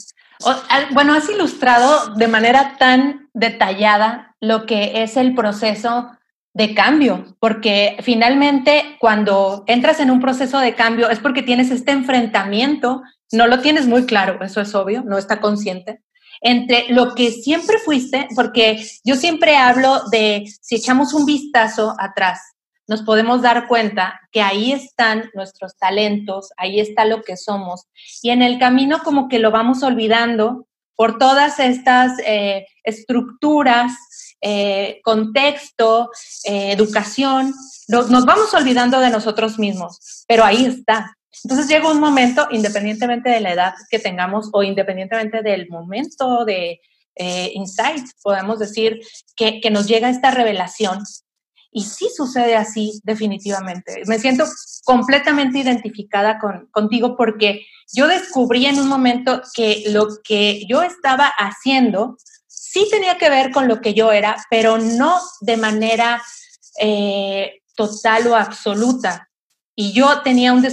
[0.91, 6.11] Bueno, has ilustrado de manera tan detallada lo que es el proceso
[6.53, 11.91] de cambio, porque finalmente cuando entras en un proceso de cambio es porque tienes este
[11.91, 16.01] enfrentamiento, no lo tienes muy claro, eso es obvio, no está consciente,
[16.41, 22.54] entre lo que siempre fuiste, porque yo siempre hablo de si echamos un vistazo atrás,
[22.88, 27.86] nos podemos dar cuenta que ahí están nuestros talentos, ahí está lo que somos.
[28.21, 33.91] Y en el camino como que lo vamos olvidando por todas estas eh, estructuras,
[34.41, 36.10] eh, contexto,
[36.45, 37.54] eh, educación,
[37.88, 41.15] nos, nos vamos olvidando de nosotros mismos, pero ahí está.
[41.43, 46.80] Entonces llega un momento, independientemente de la edad que tengamos o independientemente del momento de
[47.54, 49.00] insight, podemos decir
[49.38, 51.02] que, que nos llega esta revelación
[51.75, 54.03] y sí sucede así, definitivamente.
[54.07, 54.45] Me siento
[54.85, 61.27] completamente identificada con, contigo porque yo descubrí en un momento que lo que yo estaba
[61.27, 62.15] haciendo
[62.47, 66.23] sí tenía que ver con lo que yo era, pero no de manera
[66.79, 69.29] eh, total o absoluta.
[69.75, 70.65] Y yo tenía un,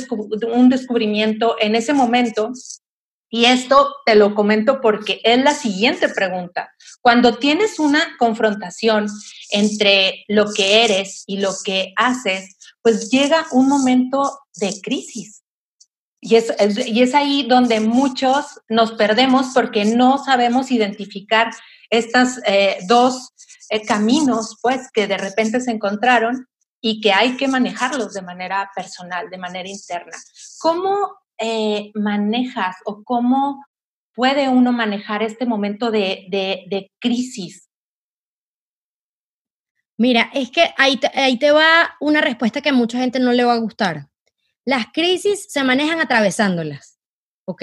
[0.54, 2.52] un descubrimiento en ese momento
[3.28, 6.70] y esto te lo comento porque es la siguiente pregunta.
[7.02, 9.08] Cuando tienes una confrontación
[9.50, 15.42] entre lo que eres y lo que haces, pues llega un momento de crisis.
[16.20, 21.50] Y es, ahí donde muchos nos perdemos porque no sabemos identificar
[21.90, 23.30] estos eh, dos
[23.68, 26.46] eh, caminos, pues, que de repente se encontraron
[26.80, 30.16] y que hay que manejarlos de manera personal, de manera interna.
[30.60, 33.64] ¿Cómo eh, manejas o cómo
[34.14, 37.68] puede uno manejar este momento de, crisis
[39.98, 43.32] Mira, es que ahí te, ahí te va una respuesta que a mucha gente no
[43.32, 44.08] le va a gustar.
[44.64, 46.98] Las crisis se manejan atravesándolas,
[47.44, 47.62] ¿ok?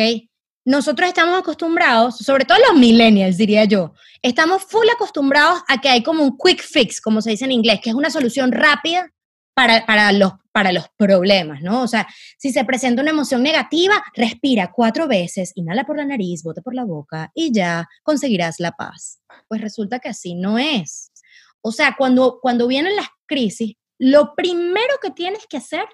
[0.66, 6.04] Nosotros estamos acostumbrados, sobre todo los millennials, diría yo, estamos full acostumbrados a que hay
[6.04, 9.12] como un quick fix, como se dice en inglés, que es una solución rápida
[9.54, 11.84] para, para, los, para los problemas, ¿no?
[11.84, 12.06] O sea,
[12.38, 16.76] si se presenta una emoción negativa, respira cuatro veces, inhala por la nariz, bote por
[16.76, 19.22] la boca y ya conseguirás la paz.
[19.48, 21.14] Pues resulta que así no es.
[21.62, 25.86] O sea, cuando, cuando vienen las crisis, lo primero que tienes que hacer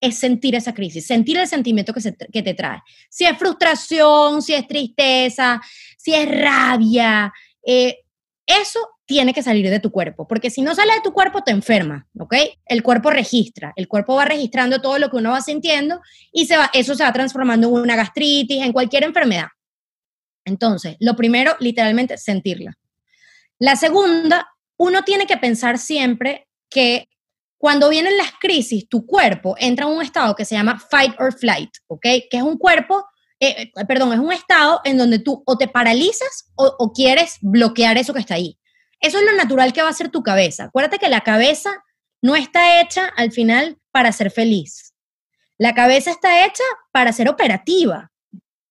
[0.00, 2.00] es sentir esa crisis, sentir el sentimiento que,
[2.32, 2.80] que te trae.
[3.08, 5.60] Si es frustración, si es tristeza,
[5.96, 7.32] si es rabia,
[7.64, 8.00] eh,
[8.48, 11.50] eso tiene que salir de tu cuerpo, porque si no sale de tu cuerpo te
[11.50, 12.34] enferma, ¿ok?
[12.66, 16.00] El cuerpo registra, el cuerpo va registrando todo lo que uno va sintiendo
[16.32, 19.48] y se va, eso se va transformando en una gastritis, en cualquier enfermedad.
[20.46, 22.76] Entonces, lo primero, literalmente, sentirla.
[23.58, 27.08] La segunda uno tiene que pensar siempre que
[27.58, 31.36] cuando vienen las crisis, tu cuerpo entra en un estado que se llama fight or
[31.36, 32.02] flight, ¿ok?
[32.30, 33.04] Que es un cuerpo,
[33.40, 37.38] eh, eh, perdón, es un estado en donde tú o te paralizas o, o quieres
[37.40, 38.58] bloquear eso que está ahí.
[39.00, 40.64] Eso es lo natural que va a ser tu cabeza.
[40.64, 41.84] Acuérdate que la cabeza
[42.20, 44.94] no está hecha al final para ser feliz.
[45.56, 48.10] La cabeza está hecha para ser operativa.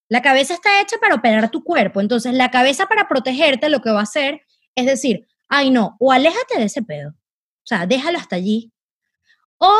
[0.09, 2.01] La cabeza está hecha para operar tu cuerpo.
[2.01, 4.41] Entonces, la cabeza para protegerte lo que va a hacer
[4.75, 8.71] es decir, ay no, o aléjate de ese pedo, o sea, déjalo hasta allí,
[9.57, 9.73] o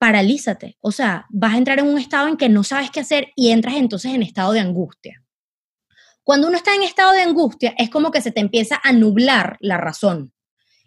[0.00, 3.28] paralízate, o sea, vas a entrar en un estado en que no sabes qué hacer
[3.36, 5.22] y entras entonces en estado de angustia.
[6.22, 9.58] Cuando uno está en estado de angustia, es como que se te empieza a nublar
[9.60, 10.32] la razón.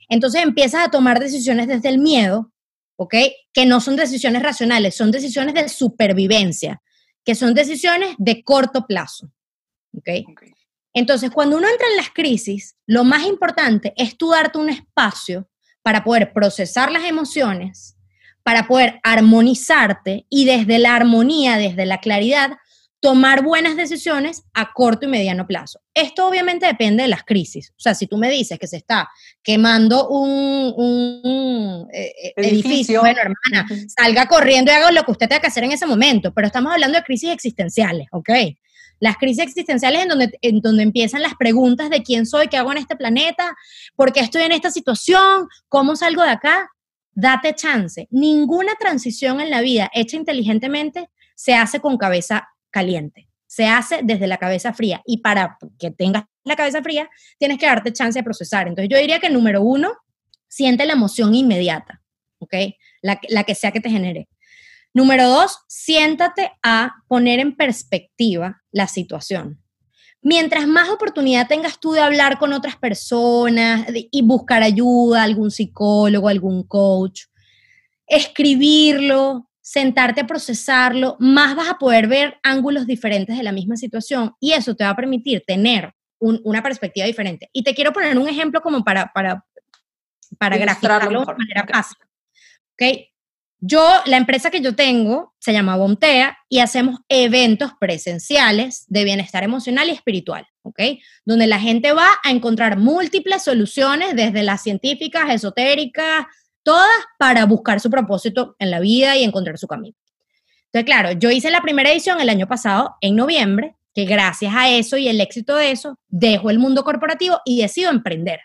[0.09, 2.51] Entonces empiezas a tomar decisiones desde el miedo,
[2.95, 3.13] ¿ok?
[3.53, 6.81] Que no son decisiones racionales, son decisiones de supervivencia,
[7.23, 9.27] que son decisiones de corto plazo,
[9.95, 10.09] ¿ok?
[10.31, 10.53] okay.
[10.95, 15.47] Entonces, cuando uno entra en las crisis, lo más importante es tú darte un espacio
[15.83, 17.95] para poder procesar las emociones,
[18.43, 22.51] para poder armonizarte y desde la armonía, desde la claridad,
[23.03, 25.81] tomar buenas decisiones a corto y mediano plazo.
[25.93, 27.71] Esto obviamente depende de las crisis.
[27.71, 29.09] O sea, si tú me dices que se está
[29.43, 33.01] quemando un, eh, eh, edificio.
[33.01, 36.33] bueno, hermana, salga corriendo y haga lo que usted tenga que hacer en ese momento,
[36.33, 38.29] pero estamos hablando de crisis existenciales, ¿ok?
[39.01, 42.71] Las crisis existenciales en donde, en donde empiezan las preguntas de quién soy, qué hago
[42.71, 43.53] en este planeta,
[43.97, 46.69] por qué estoy en esta situación, cómo salgo de acá.
[47.15, 48.07] Date chance.
[48.11, 53.27] Ninguna transición en la vida hecha inteligentemente se hace con cabeza caliente.
[53.47, 55.01] Se hace desde la cabeza fría.
[55.05, 58.67] Y para que tengas la cabeza fría, tienes que darte chance de procesar.
[58.67, 59.93] Entonces yo diría que número uno,
[60.47, 62.01] siente la emoción inmediata,
[62.39, 62.53] ¿ok?
[63.01, 64.27] La, la que sea que te genere.
[64.93, 69.62] Número dos, siéntate a poner en perspectiva la situación.
[70.23, 76.29] Mientras más oportunidad tengas tú de hablar con otras personas y buscar ayuda, algún psicólogo,
[76.29, 77.23] algún coach,
[78.07, 84.33] escribirlo, sentarte a procesarlo, más vas a poder ver ángulos diferentes de la misma situación
[84.39, 87.49] y eso te va a permitir tener una perspectiva diferente.
[87.51, 89.45] Y te quiero poner un ejemplo como para, para,
[90.37, 91.97] para graficarlo de manera fácil.
[92.73, 93.12] ¿Okay?
[93.65, 99.45] Yo, la empresa que yo tengo se llama Bontea y hacemos eventos presenciales de bienestar
[99.45, 100.81] emocional y espiritual, ¿ok?
[101.23, 106.25] Donde la gente va a encontrar múltiples soluciones, desde las científicas, esotéricas,
[106.61, 109.95] todas para buscar su propósito en la vida y encontrar su camino.
[110.65, 114.71] Entonces, claro, yo hice la primera edición el año pasado, en noviembre, que gracias a
[114.71, 118.41] eso y el éxito de eso, dejo el mundo corporativo y decido emprender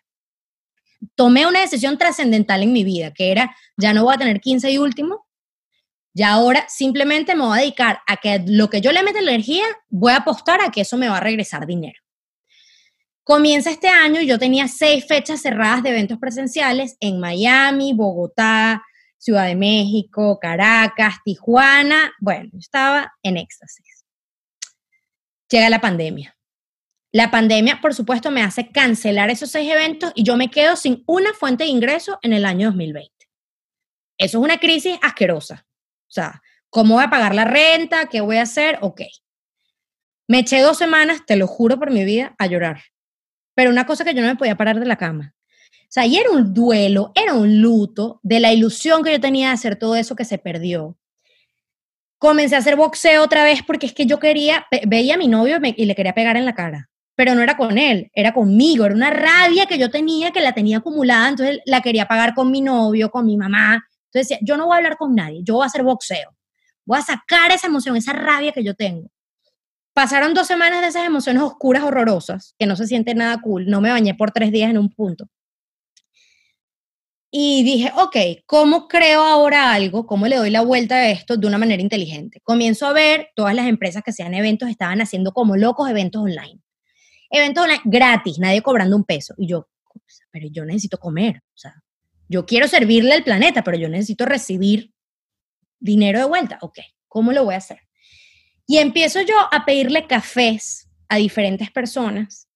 [1.15, 4.71] tomé una decisión trascendental en mi vida, que era, ya no voy a tener 15
[4.71, 5.27] y último,
[6.15, 9.65] ya ahora simplemente me voy a dedicar a que lo que yo le meta energía,
[9.89, 12.01] voy a apostar a que eso me va a regresar dinero.
[13.23, 18.83] Comienza este año y yo tenía seis fechas cerradas de eventos presenciales en Miami, Bogotá,
[19.19, 22.13] Ciudad de México, Caracas, Tijuana.
[22.21, 24.07] Bueno, estaba en éxtasis.
[25.51, 26.38] Llega la pandemia.
[27.11, 31.05] La pandemia, por supuesto, me hace cancelar esos seis eventos y yo me quedo sin
[31.07, 33.11] una fuente de ingreso en el año 2020.
[34.19, 35.67] Eso es una crisis asquerosa.
[36.09, 38.07] O sea, ¿cómo voy a pagar la renta?
[38.07, 38.79] ¿Qué voy a hacer?
[38.83, 39.03] Ok.
[40.27, 42.83] Me eché dos semanas, te lo juro por mi vida, a llorar.
[43.55, 45.35] Pero una cosa que yo no me podía parar de la cama.
[45.73, 49.49] O sea, y era un duelo, era un luto de la ilusión que yo tenía
[49.49, 50.99] de hacer todo eso que se perdió.
[52.19, 55.59] Comencé a hacer boxeo otra vez porque es que yo quería, veía a mi novio
[55.63, 58.95] y le quería pegar en la cara, pero no era con él, era conmigo, era
[58.95, 62.61] una rabia que yo tenía, que la tenía acumulada, entonces la quería pagar con mi
[62.61, 63.85] novio, con mi mamá.
[64.05, 66.31] Entonces decía, yo no voy a hablar con nadie, yo voy a hacer boxeo,
[66.87, 69.11] voy a sacar esa emoción, esa rabia que yo tengo.
[69.93, 73.81] Pasaron dos semanas de esas emociones oscuras, horrorosas, que no se siente nada cool, no
[73.81, 75.29] me bañé por tres días en un punto
[77.31, 78.17] y dije, ok,
[78.47, 80.07] ¿cómo creo ahora algo?
[80.07, 82.41] ¿Cómo le doy la vuelta a esto de una manera inteligente?
[82.45, 86.63] Comienzo a ver todas las empresas que hacían eventos estaban haciendo como locos eventos online.
[87.31, 89.35] Eventos online gratis, nadie cobrando un peso.
[89.37, 89.69] Y yo,
[90.31, 91.43] pero yo necesito comer.
[91.55, 91.83] O sea,
[92.29, 94.93] yo quiero servirle al planeta, pero yo necesito recibir
[95.81, 96.59] dinero de vuelta.
[96.61, 97.81] Ok, ¿cómo lo voy a hacer?
[98.67, 102.49] Y empiezo yo a pedirle cafés a diferentes personas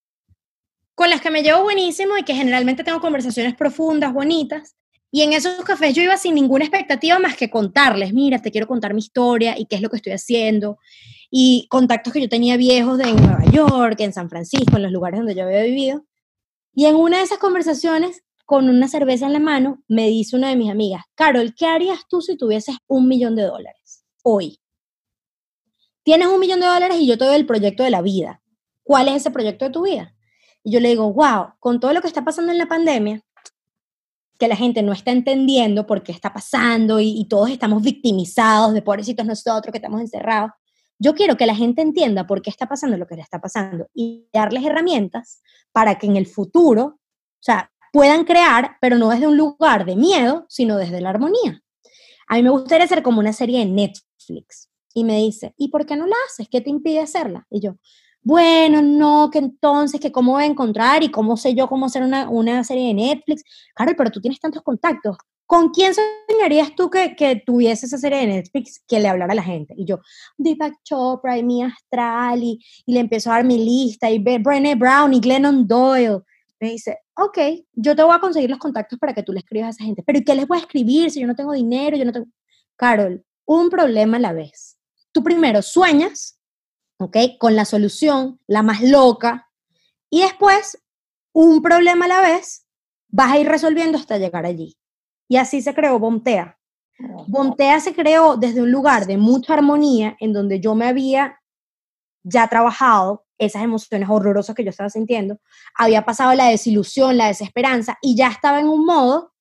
[0.95, 4.77] con las que me llevo buenísimo y que generalmente tengo conversaciones profundas, bonitas.
[5.11, 8.67] Y en esos cafés yo iba sin ninguna expectativa más que contarles, mira, te quiero
[8.67, 10.79] contar mi historia y qué es lo que estoy haciendo.
[11.35, 14.93] Y contactos que yo tenía viejos de en Nueva York, en San Francisco, en los
[14.93, 16.05] lugares donde yo había vivido.
[16.75, 20.51] Y en una de esas conversaciones, con una cerveza en la mano, me dice una
[20.51, 24.61] de mis amigas, Carol, ¿qué harías tú si tuvieses un millón de dólares hoy?
[26.03, 28.43] Tienes un millón de dólares y yo te doy el proyecto de la vida.
[28.83, 30.15] ¿Cuál es ese proyecto de tu vida?
[30.63, 33.23] Y yo le digo, wow, con todo lo que está pasando en la pandemia,
[34.39, 38.83] que la gente no está entendiendo por qué está pasando y, todos estamos victimizados de
[38.83, 40.51] pobrecitos nosotros que estamos encerrados.
[41.03, 43.89] Yo quiero que la gente entienda por qué está pasando lo que le está pasando
[43.93, 45.43] y darles herramientas
[45.73, 49.97] para que en el futuro, o sea, puedan crear, pero no desde un lugar de
[49.97, 51.61] miedo, sino desde la armonía.
[52.29, 54.71] A mí me gustaría hacer como una serie de Netflix.
[54.95, 56.47] Y me dice, ¿y por qué no la haces?
[56.49, 57.49] ¿Qué te impide hacerla?
[57.51, 57.75] Y yo,
[58.23, 62.05] bueno, no, que entonces, que cómo voy a encontrar y cómo sé yo cómo hacer
[62.05, 63.43] una, una serie de Netflix.
[63.75, 65.17] Claro, pero tú tienes tantos contactos.
[65.47, 69.37] ¿Con quién soñarías tú que, que tuviese esa serie de Netflix que le hablara a
[69.37, 69.75] la gente?
[69.77, 70.01] Y yo,
[70.39, 74.75] Deepak Chopra y mi Astral, y, y le empiezo a dar mi lista, y Brené
[74.75, 76.21] Brown y Glennon Doyle.
[76.61, 77.39] Me dice, ok,
[77.73, 80.03] yo te voy a conseguir los contactos para que tú le escribas a esa gente.
[80.07, 81.97] Pero ¿y qué les voy a escribir si yo no tengo dinero?
[81.97, 82.27] Yo no tengo...
[82.77, 84.79] Carol, un problema a la vez.
[85.13, 86.39] Tú primero sueñas
[87.03, 87.17] ¿ok?
[87.39, 89.51] Con la solución, la más loca,
[90.11, 90.79] y después,
[91.33, 92.67] un problema a la vez,
[93.09, 94.77] vas a ir resolviendo hasta llegar allí.
[95.33, 96.59] Y así se creó Bomtea.
[97.27, 101.41] Bomtea se creó desde un lugar de mucha armonía, en donde yo me había
[102.23, 105.41] ya trabajado esas emociones horrorosas que yo estaba sintiendo,
[105.75, 109.33] había pasado la desilusión, la desesperanza, y ya estaba en un modo,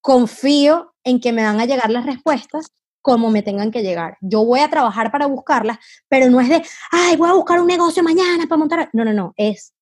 [0.00, 4.16] confío en que me van a llegar las respuestas como me tengan que llegar.
[4.22, 5.76] Yo voy a trabajar para buscarlas,
[6.08, 6.62] pero no es de,
[6.92, 8.88] ay, voy a buscar un negocio mañana para montar.
[8.94, 9.74] No, no, no, es,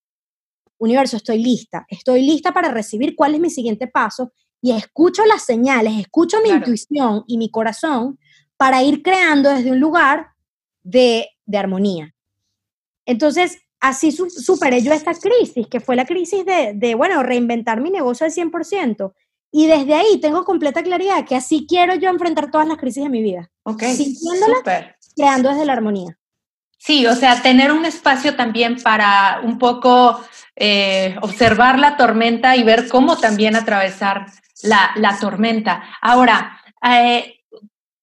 [0.78, 5.44] universo, estoy lista, estoy lista para recibir cuál es mi siguiente paso y escucho las
[5.44, 8.18] señales, escucho mi intuición y mi corazón
[8.56, 10.28] para ir creando desde un lugar
[10.82, 12.14] de, de armonía.
[13.06, 17.90] Entonces, así superé yo esta crisis, que fue la crisis de, de, bueno, reinventar mi
[17.90, 19.12] negocio al 100%.
[19.50, 23.08] Y desde ahí tengo completa claridad que así quiero yo enfrentar todas las crisis de
[23.08, 23.50] mi vida.
[23.62, 23.82] Ok.
[23.84, 24.60] Sintiéndolas,
[25.16, 26.17] creando desde la armonía.
[26.78, 30.20] Sí, o sea, tener un espacio también para un poco
[30.56, 34.26] eh, observar la tormenta y ver cómo también atravesar
[34.62, 35.82] la, la tormenta.
[36.00, 37.40] Ahora, eh,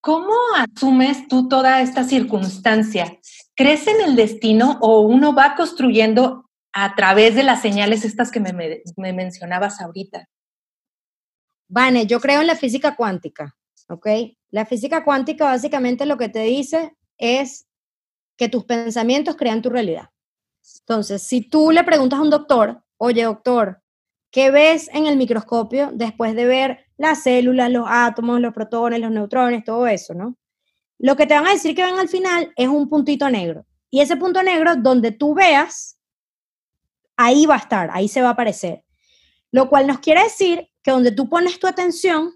[0.02, 3.18] ¿cómo asumes tú toda esta circunstancia?
[3.56, 8.42] ¿Crees en el destino o uno va construyendo a través de las señales estas que
[8.42, 8.54] me,
[8.98, 10.28] me mencionabas ahorita?
[11.70, 13.56] Vane, yo creo en la física cuántica,
[13.88, 14.08] ¿ok?
[14.50, 17.65] La física cuántica básicamente lo que te dice es
[18.38, 20.10] que tus pensamientos crean tu realidad.
[20.80, 23.82] Entonces, si tú le preguntas a un doctor, oye doctor,
[24.32, 29.12] ¿qué ves en el microscopio después de ver las células, los átomos, los protones, los
[29.12, 30.38] neutrones, todo eso, ¿no?
[30.98, 33.66] Lo que te van a decir que ven al final es un puntito negro.
[33.90, 35.98] Y ese punto negro, donde tú veas,
[37.18, 38.84] ahí va a estar, ahí se va a aparecer.
[39.52, 42.34] Lo cual nos quiere decir que donde tú pones tu atención,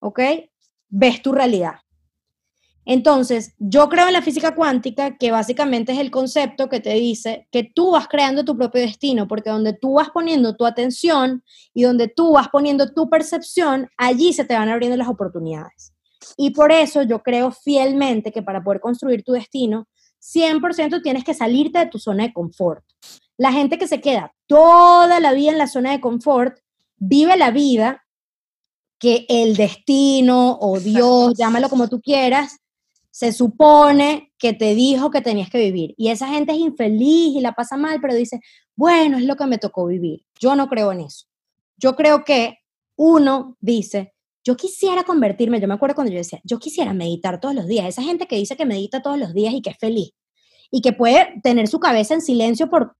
[0.00, 0.20] ¿ok?
[0.88, 1.80] Ves tu realidad.
[2.92, 7.46] Entonces, yo creo en la física cuántica, que básicamente es el concepto que te dice
[7.52, 11.84] que tú vas creando tu propio destino, porque donde tú vas poniendo tu atención y
[11.84, 15.92] donde tú vas poniendo tu percepción, allí se te van abriendo las oportunidades.
[16.36, 19.86] Y por eso yo creo fielmente que para poder construir tu destino,
[20.20, 22.84] 100% tienes que salirte de tu zona de confort.
[23.36, 26.58] La gente que se queda toda la vida en la zona de confort
[26.96, 28.04] vive la vida
[28.98, 32.59] que el destino o Dios, llámalo como tú quieras,
[33.10, 35.94] se supone que te dijo que tenías que vivir.
[35.96, 38.40] Y esa gente es infeliz y la pasa mal, pero dice,
[38.76, 40.24] bueno, es lo que me tocó vivir.
[40.38, 41.26] Yo no creo en eso.
[41.76, 42.58] yo creo que
[42.96, 44.12] uno dice,
[44.44, 47.86] yo quisiera convertirme, yo me acuerdo cuando yo decía, yo quisiera meditar todos los días,
[47.86, 50.10] esa gente que dice que medita todos los días y que es feliz
[50.70, 52.96] y que puede tener su cabeza en silencio por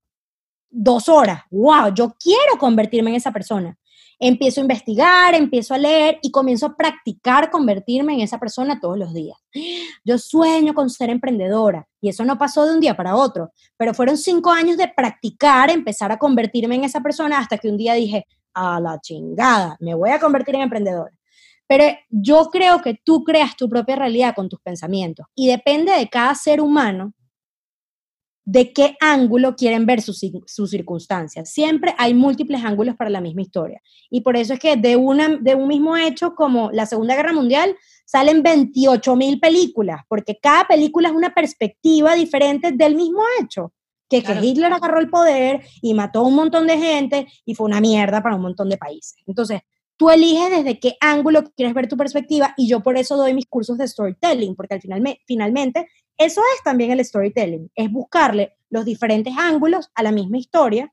[0.71, 3.77] dos horas, wow, yo quiero convertirme en esa persona.
[4.23, 8.99] Empiezo a investigar, empiezo a leer y comienzo a practicar convertirme en esa persona todos
[8.99, 9.39] los días.
[10.05, 13.95] Yo sueño con ser emprendedora y eso no pasó de un día para otro, pero
[13.95, 17.95] fueron cinco años de practicar, empezar a convertirme en esa persona hasta que un día
[17.95, 21.12] dije, a la chingada, me voy a convertir en emprendedora.
[21.66, 26.09] Pero yo creo que tú creas tu propia realidad con tus pensamientos y depende de
[26.09, 27.14] cada ser humano
[28.51, 31.53] de qué ángulo quieren ver sus, circunstancias.
[31.53, 33.81] Siempre hay múltiples ángulos para la misma historia.
[34.11, 37.33] Y por eso es que de, una, de un mismo hecho como la Segunda Guerra
[37.33, 43.73] Mundial salen 28 mil películas, porque cada película es una perspectiva diferente del mismo hecho.
[44.09, 47.67] Que, que Hitler agarró el poder y mató a un montón de gente y fue
[47.67, 49.15] una mierda para un montón de países.
[49.29, 49.61] Entonces,
[49.97, 53.47] tú eliges desde qué ángulo quieres ver tu perspectiva y yo por eso doy mis
[53.47, 55.87] cursos de storytelling, porque al final, finalmente
[56.21, 60.93] eso es también el storytelling, es buscarle los diferentes ángulos a la misma historia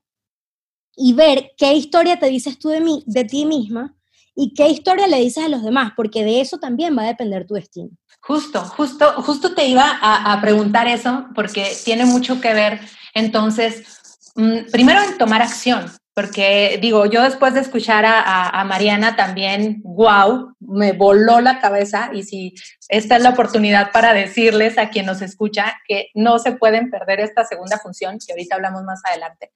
[0.96, 3.94] y ver qué historia te dices tú de, mí, de ti misma
[4.34, 7.46] y qué historia le dices a los demás, porque de eso también va a depender
[7.46, 7.90] tu destino.
[8.22, 12.80] Justo, justo, justo te iba a, preguntar eso, porque tiene mucho que ver
[13.12, 19.80] entonces, mm, primero en tomar acción, porque digo, yo después de escuchar a, Mariana también,
[19.84, 22.54] wow, me voló la cabeza y si
[22.88, 27.20] esta es la oportunidad para decirles a quien nos escucha que no se pueden perder
[27.20, 29.52] esta segunda función, que ahorita hablamos más adelante.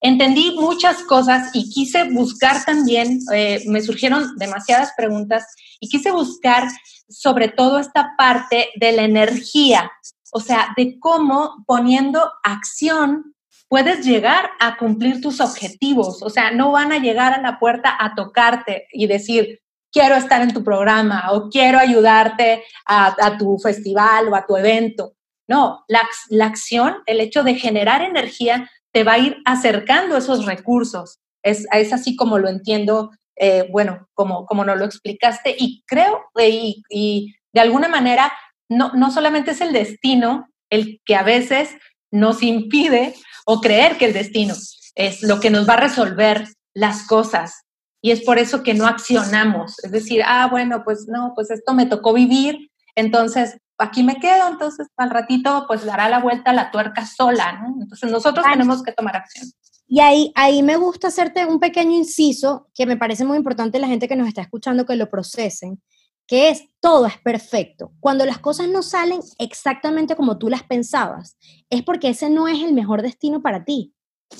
[0.00, 5.44] Entendí muchas cosas y quise buscar también, eh, me surgieron demasiadas preguntas
[5.80, 6.66] y quise buscar
[7.10, 9.92] sobre todo esta parte de la energía,
[10.32, 13.34] o sea, de cómo poniendo acción
[13.70, 16.22] puedes llegar a cumplir tus objetivos.
[16.22, 19.60] O sea, no van a llegar a la puerta a tocarte y decir,
[19.92, 25.12] quiero estar en tu programa o quiero ayudarte a, tu festival o a tu evento.
[25.48, 26.02] No, la,
[26.44, 31.20] acción, el hecho de generar energía, te va a ir acercando esos recursos.
[31.44, 35.54] Es, es así como lo entiendo, eh, bueno, como, como nos lo explicaste.
[35.56, 38.32] Y creo, eh, y, de alguna manera,
[38.68, 41.76] no, no solamente es el destino el que a veces
[42.12, 43.14] nos impide
[43.52, 44.54] o creer que el destino
[44.94, 47.64] es lo que nos va a resolver las cosas.
[48.00, 49.82] Y es por eso que no accionamos.
[49.82, 54.46] Es decir, ah, bueno, pues no, pues esto me tocó vivir, entonces aquí me quedo,
[54.46, 57.82] entonces al ratito pues dará la vuelta a la tuerca sola, ¿no?
[57.82, 59.50] Entonces nosotros tenemos que tomar acción.
[59.88, 63.88] Y ahí, ahí me gusta hacerte un pequeño inciso que me parece muy importante la
[63.88, 65.82] gente que nos está escuchando que lo procesen,
[66.30, 67.90] que es todo es perfecto.
[67.98, 71.36] Cuando las cosas no salen exactamente como tú las pensabas,
[71.68, 73.92] es porque ese no es el mejor destino para ti.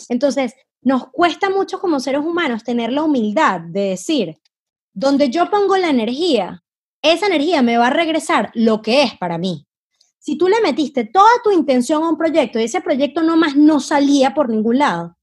[0.09, 4.39] Entonces, nos cuesta mucho como seres humanos tener la humildad de decir,
[4.93, 6.63] donde yo pongo la energía,
[7.03, 9.67] esa energía me va a regresar lo que es para mí.
[10.21, 13.81] Si tú le metiste toda tu intención a un proyecto y ese proyecto nomás no
[13.81, 15.17] salía por ningún lado,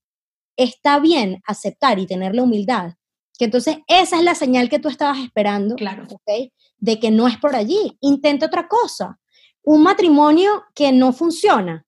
[0.58, 2.97] está bien aceptar y tener la humildad
[3.38, 6.06] que entonces esa es la señal que tú estabas esperando, claro.
[6.78, 7.98] de que no es por allí.
[8.02, 9.20] Intenta otra cosa.
[9.64, 11.88] Un matrimonio que no funciona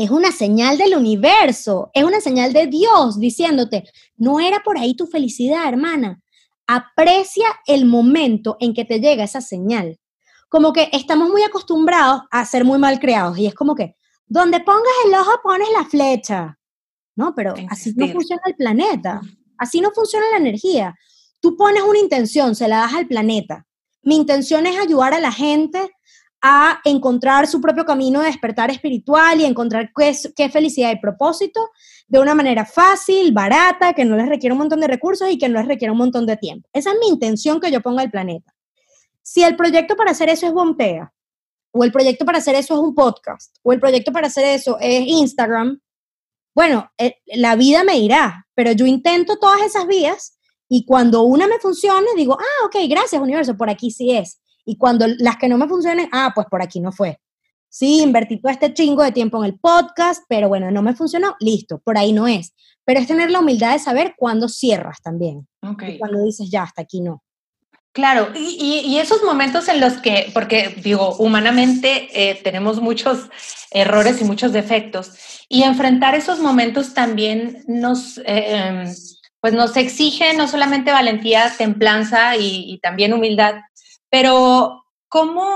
[0.00, 3.84] es una señal del universo, es una señal de Dios diciéndote,
[4.16, 6.22] no era por ahí tu felicidad, hermana.
[6.66, 10.00] Aprecia el momento en que te llega esa señal.
[10.48, 13.94] Como que estamos muy acostumbrados a ser muy mal creados y es como que,
[14.26, 16.58] donde pongas el ojo pones la flecha.
[17.14, 19.20] No, pero así no funciona el planeta.
[19.60, 20.96] Así no funciona la energía.
[21.38, 23.66] Tú pones una intención, se la das al planeta.
[24.02, 25.90] Mi intención es ayudar a la gente
[26.40, 31.60] a encontrar su propio camino de despertar espiritual y encontrar qué, felicidad y propósito
[32.08, 35.50] de una manera fácil, barata, que no les requiere un montón de recursos y que
[35.50, 36.66] no les requiere un montón de tiempo.
[36.72, 38.54] Esa es mi intención que yo ponga al planeta.
[39.20, 41.12] Si el proyecto para hacer eso es Bompea,
[41.72, 44.78] o el proyecto para hacer eso es un podcast, o el proyecto para hacer eso
[44.80, 45.78] es Instagram,
[46.54, 50.38] bueno, eh, la vida me irá, pero yo intento todas esas vías
[50.68, 54.40] y cuando una me funcione, digo, ah, ok, gracias universo, por aquí sí es.
[54.64, 57.18] Y cuando las que no me funcionen, ah, pues por aquí no fue.
[57.68, 61.36] Sí, invertí todo este chingo de tiempo en el podcast, pero bueno, no me funcionó,
[61.40, 62.52] listo, por ahí no es.
[62.84, 65.46] Pero es tener la humildad de saber cuándo cierras también.
[65.62, 65.98] Okay.
[65.98, 67.22] cuando dices, ya, hasta aquí no.
[67.92, 73.28] Claro, y, esos momentos en los que, porque digo, humanamente eh, tenemos muchos
[73.72, 78.94] errores y muchos defectos, y enfrentar esos momentos también nos, eh, em,
[79.40, 83.56] pues nos exige no solamente valentía, templanza y, también humildad,
[84.08, 85.50] pero ¿cómo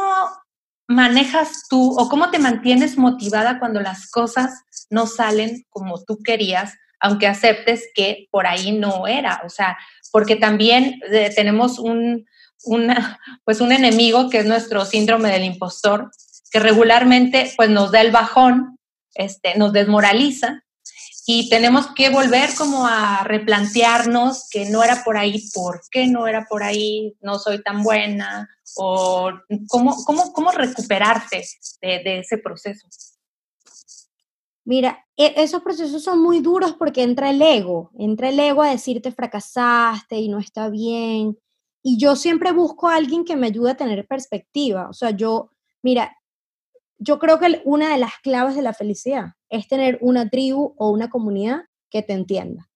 [0.89, 6.75] manejas tú o cómo te mantienes motivada cuando las cosas no salen como tú querías?
[7.01, 9.77] aunque aceptes que por ahí no era, o sea,
[10.11, 12.25] porque también eh, tenemos un,
[12.65, 16.11] una, pues un enemigo que es nuestro síndrome del impostor,
[16.51, 18.74] que regularmente pues nos da el bajón,
[19.15, 20.65] este, nos desmoraliza
[21.27, 26.27] y tenemos que volver como a replantearnos que no era por ahí, ¿por qué no
[26.27, 27.17] era por ahí?
[27.23, 29.31] No soy tan buena o
[29.69, 31.45] cómo, cómo, cómo recuperarte
[31.81, 32.87] de, de ese proceso.
[34.67, 38.71] Mira, e, esos procesos son muy duros porque entra el ego, entra el ego a
[38.71, 41.39] decirte fracasaste y no está bien.
[41.83, 44.89] Y yo siempre busco a alguien que me ayude a tener perspectiva.
[44.89, 45.51] O sea, yo,
[45.83, 46.17] mira,
[47.05, 50.91] yo creo que una de las claves de la felicidad es tener una tribu o
[50.91, 52.71] una comunidad que te entienda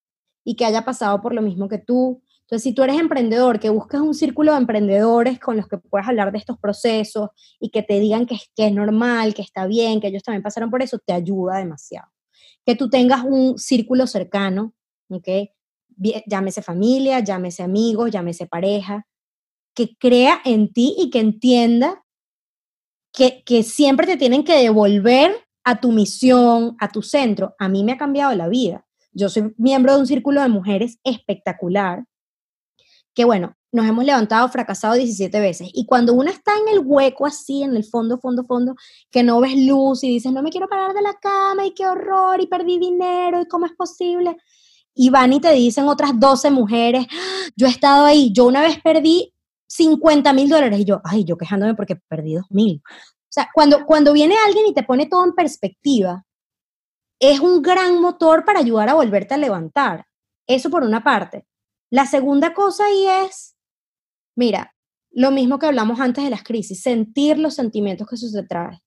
[0.44, 2.22] y que haya pasado por lo mismo que tú.
[2.42, 6.08] Entonces, si tú eres emprendedor, que buscas un círculo de emprendedores con los que puedas
[6.08, 10.00] hablar de estos procesos y que te digan que, que es normal, que está bien,
[10.00, 12.08] que ellos también pasaron por eso, te ayuda demasiado.
[12.66, 14.74] Que tú tengas un círculo cercano,
[15.08, 15.28] ¿ok?
[16.26, 19.06] Llámese familia, llámese amigos, llámese pareja,
[19.74, 22.04] que crea en ti y que entienda
[23.12, 27.54] que, siempre te tienen que devolver a tu misión, a tu centro.
[27.58, 28.84] A mí me ha cambiado la vida.
[29.12, 32.04] Yo soy miembro de un círculo de mujeres espectacular,
[33.14, 35.68] que bueno, nos hemos levantado, fracasado 17 veces.
[35.74, 38.74] Y cuando uno está en el hueco así, en el fondo, fondo, fondo,
[39.10, 41.86] que no ves luz y dices, no me quiero parar de la cama y qué
[41.86, 44.36] horror y perdí dinero y cómo es posible.
[44.94, 47.48] Y van y te dicen otras 12 mujeres, ¡Ah!
[47.56, 49.34] yo he estado ahí, yo una vez perdí
[49.68, 52.82] 50 mil dólares y yo, ay, yo quejándome porque perdí 2 mil.
[52.84, 56.24] O sea, cuando, cuando viene alguien y te pone todo en perspectiva,
[57.20, 60.06] es un gran motor para ayudar a volverte a levantar.
[60.46, 61.46] Eso por una parte.
[61.90, 63.56] La segunda cosa ahí es,
[64.36, 64.74] mira,
[65.10, 68.82] lo mismo que hablamos antes de las crisis, sentir los sentimientos que eso te trae.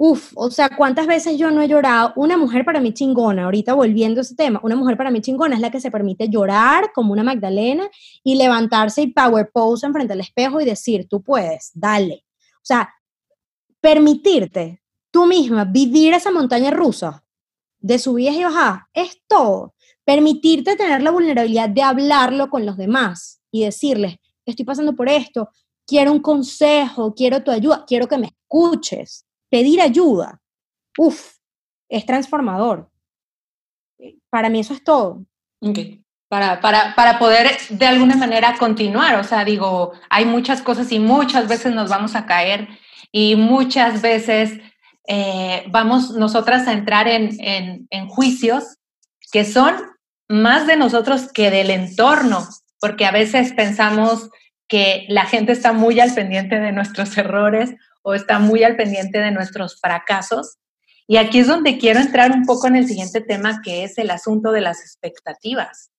[0.00, 2.12] Uf, o sea, ¿cuántas veces yo no he llorado?
[2.14, 5.56] Una mujer para mí chingona, ahorita volviendo a ese tema, una mujer para mí chingona
[5.56, 7.88] es la que se permite llorar como una Magdalena
[8.22, 12.24] y levantarse y power pose enfrente al espejo y decir, tú puedes, dale.
[12.58, 12.94] O sea,
[13.80, 14.80] permitirte
[15.10, 17.24] tú misma vivir esa montaña rusa
[17.80, 19.74] de subidas y bajadas es todo.
[20.04, 24.14] Permitirte tener la vulnerabilidad de hablarlo con los demás y decirles,
[24.46, 25.48] estoy pasando por esto,
[25.84, 30.40] quiero un consejo, quiero tu ayuda, quiero que me escuches pedir ayuda,
[30.96, 31.36] uff,
[31.88, 32.90] es transformador.
[34.30, 35.24] Para mí eso es todo.
[36.28, 40.98] Para, para, para, poder de alguna manera continuar, o sea, digo, hay muchas cosas y
[40.98, 42.68] muchas veces nos vamos a caer
[43.10, 44.60] y muchas veces
[45.06, 48.76] eh, vamos nosotras a entrar en, en, en juicios
[49.32, 49.74] que son
[50.28, 52.46] más de nosotros que del entorno,
[52.78, 54.28] porque a veces pensamos
[54.68, 57.74] que la gente está muy al pendiente de nuestros errores
[58.08, 60.56] o está muy al pendiente de nuestros fracasos.
[61.06, 64.10] Y aquí es donde quiero entrar un poco en el siguiente tema, que es el
[64.10, 65.90] asunto de las expectativas,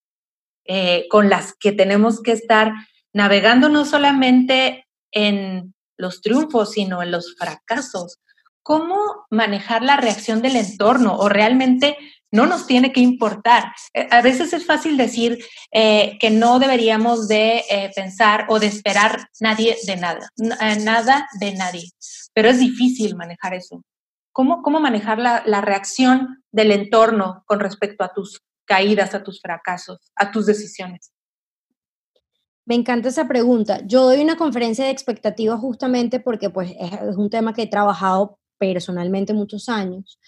[0.65, 2.73] eh, con las que tenemos que estar
[3.13, 8.17] navegando no solamente en los triunfos, sino en los fracasos.
[8.63, 11.95] ¿Cómo manejar la reacción del entorno o realmente
[12.31, 13.71] no nos tiene que importar.
[13.93, 15.39] Eh, a veces es fácil decir
[15.71, 21.53] eh, que no deberíamos de eh, pensar o de esperar nadie de nada, nada de
[21.53, 21.89] nadie,
[22.33, 23.83] pero es difícil manejar eso.
[24.31, 29.41] ¿Cómo, cómo manejar la, la reacción del entorno con respecto a tus caídas, a tus
[29.41, 31.11] fracasos, a tus decisiones?
[32.65, 33.81] Me encanta esa pregunta.
[33.87, 38.37] Yo doy una conferencia de expectativas justamente porque pues, es un tema que he trabajado
[38.59, 40.19] personalmente muchos años.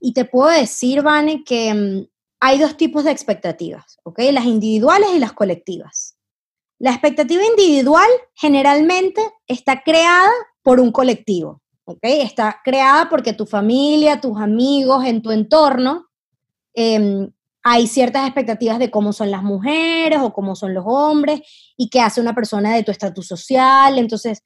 [0.00, 2.06] Y te puedo decir, Vane, que mm,
[2.40, 4.20] hay dos tipos de expectativas, ¿ok?
[4.32, 6.16] Las individuales y las colectivas.
[6.78, 10.30] La expectativa individual generalmente está creada
[10.62, 12.00] por un colectivo, ¿ok?
[12.02, 16.06] Está creada porque tu familia, tus amigos, en tu entorno,
[16.74, 17.30] em,
[17.62, 21.42] hay ciertas expectativas de cómo son las mujeres o cómo son los hombres
[21.76, 23.98] y qué hace una persona de tu estatus social.
[23.98, 24.42] Entonces,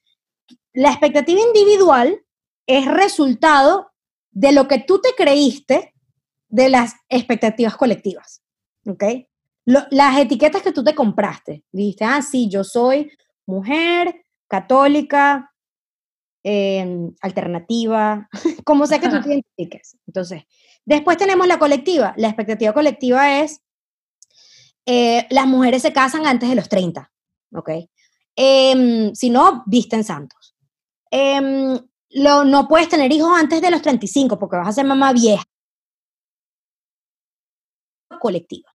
[0.73, 2.21] la expectativa individual
[2.67, 3.93] es resultado
[4.35, 5.95] de lo que tú te creíste
[6.49, 8.43] de las expectativas colectivas,
[8.87, 9.05] ¿ok?
[9.67, 13.11] las etiquetas que tú te compraste, dijiste, ah, sí, yo soy
[13.47, 15.51] mujer, católica,
[16.43, 18.29] em, alternativa,
[18.65, 19.97] como sea que tú te identifiques.
[20.07, 20.43] Entonces,
[20.85, 22.13] después tenemos la colectiva.
[22.19, 23.63] La expectativa colectiva es,
[24.85, 27.11] eh, las mujeres se casan antes de los 30,
[27.55, 27.71] ¿ok?
[28.37, 30.55] Em, si no, visten santos.
[32.15, 35.45] Em, no puedes tener hijos antes de los 35 porque vas a ser mamá vieja.
[38.21, 38.71] Colectiva.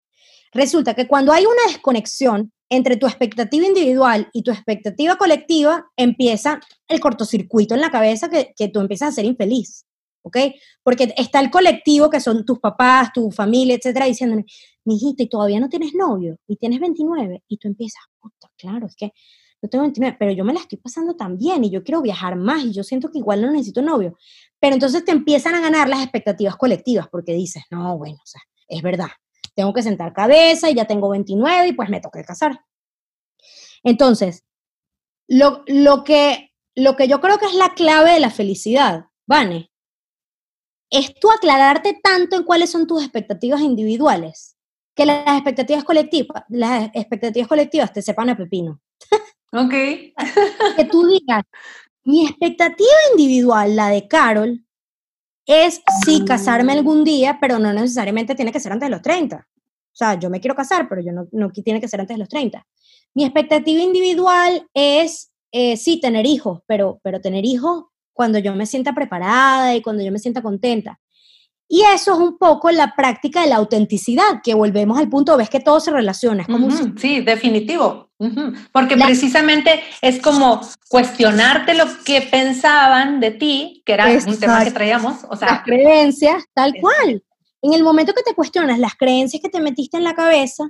[0.52, 6.60] Resulta que cuando hay una desconexión entre tu expectativa individual y tu expectativa colectiva, empieza
[6.88, 9.86] el cortocircuito en la cabeza que, que tú empiezas a ser infeliz.
[10.24, 10.38] ¿ok?
[10.84, 14.46] Porque está el colectivo que son tus papás, tu familia, etcétera, diciéndome,
[14.84, 18.88] mi hijita, y todavía no tienes novio, y tienes 29, y tú empiezas, puta, claro,
[18.88, 19.12] es que
[19.68, 22.64] tengo 29, pero yo me la estoy pasando tan bien, y yo quiero viajar más,
[22.64, 24.18] y yo siento que igual no necesito novio.
[24.60, 28.42] Pero entonces te empiezan a ganar las expectativas colectivas, porque dices, no, bueno, o sea,
[28.68, 29.10] es verdad,
[29.56, 32.62] tengo que sentar cabeza, y ya tengo 29, y pues me toca casar.
[33.84, 34.44] Entonces,
[35.28, 39.72] lo, lo, que, lo que yo creo que es la clave de la felicidad, Vane,
[40.90, 44.58] es tú aclararte tanto en cuáles son tus expectativas individuales
[44.98, 48.82] que las expectativas colectivas, las expectativas colectivas te sepan a pepino.
[49.52, 49.72] Ok.
[49.72, 51.44] que tú digas,
[52.04, 54.64] mi expectativa individual, la de Carol,
[55.46, 59.38] es sí casarme algún día, pero no necesariamente tiene que ser antes de los 30.
[59.38, 62.20] O sea, yo me quiero casar, pero yo no, no tiene que ser antes de
[62.20, 62.66] los 30.
[63.14, 68.66] Mi expectativa individual es eh, sí tener hijos, pero, pero tener hijos cuando yo me
[68.66, 71.00] sienta preparada y cuando yo me sienta contenta.
[71.70, 75.50] Y eso es un poco la práctica de la autenticidad, que volvemos al punto, ves
[75.50, 76.46] que todo se relaciona.
[76.46, 78.10] como Sí, definitivo.
[78.72, 84.72] Porque precisamente es como cuestionarte lo que pensaban de ti, que era un tema que
[84.72, 85.26] traíamos.
[85.30, 87.24] O sea, las creencias, tal cual.
[87.62, 90.70] En el momento que te cuestionas las creencias que te metiste en la cabeza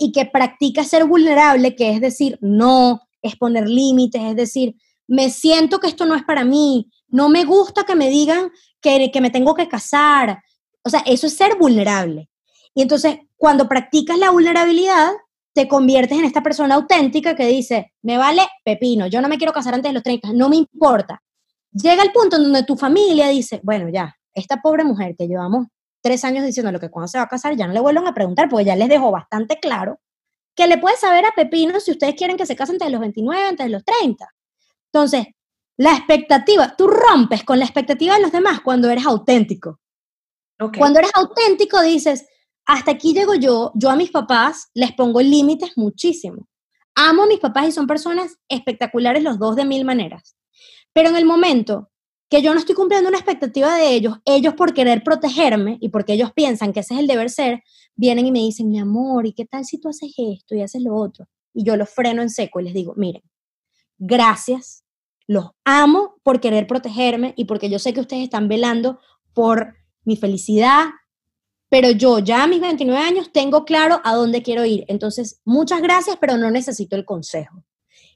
[0.00, 4.74] y que practicas ser vulnerable, que es decir, no, es poner límites, es decir,
[5.06, 8.50] me siento que esto no es para mí, no me gusta que me digan
[8.80, 10.42] que, me tengo que casar.
[10.82, 12.28] O sea, eso es ser vulnerable.
[12.74, 15.12] Y entonces, cuando practicas la vulnerabilidad,
[15.52, 19.52] te conviertes en esta persona auténtica que dice, me vale pepino, yo no me quiero
[19.52, 21.22] casar antes de los 30, no me importa.
[21.70, 25.68] Llega el punto en donde tu familia dice, bueno, ya, esta pobre mujer que llevamos
[26.02, 28.14] tres años diciendo lo que cuando se va a casar, ya no le vuelvan a
[28.14, 30.00] preguntar, porque ya les dejó bastante claro
[30.56, 33.00] que le puede saber a Pepino si ustedes quieren que se casen antes de los
[33.00, 34.28] 29, antes de los 30.
[34.92, 35.26] Entonces,
[35.76, 39.80] la expectativa, tú rompes con la expectativa de los demás cuando eres auténtico.
[40.78, 42.26] Cuando eres auténtico dices,
[42.64, 46.48] hasta aquí llego yo, yo a mis papás les pongo límites muchísimo.
[46.94, 50.36] Amo a mis papás y son personas espectaculares los dos de mil maneras.
[50.92, 51.90] Pero en el momento
[52.30, 56.14] que yo no estoy cumpliendo una expectativa de ellos, ellos por querer protegerme y porque
[56.14, 57.62] ellos piensan que ese es el deber ser,
[57.96, 60.82] vienen y me dicen, mi amor, ¿y qué tal si tú haces esto y haces
[60.82, 61.26] lo otro?
[61.52, 63.22] Y yo los freno en seco y les digo, miren,
[63.98, 64.83] gracias,
[65.26, 68.98] los amo por querer protegerme y porque yo sé que ustedes están velando
[69.32, 70.86] por mi felicidad,
[71.68, 74.84] pero yo ya a mis 29 años tengo claro a dónde quiero ir.
[74.88, 77.64] Entonces, muchas gracias, pero no necesito el consejo.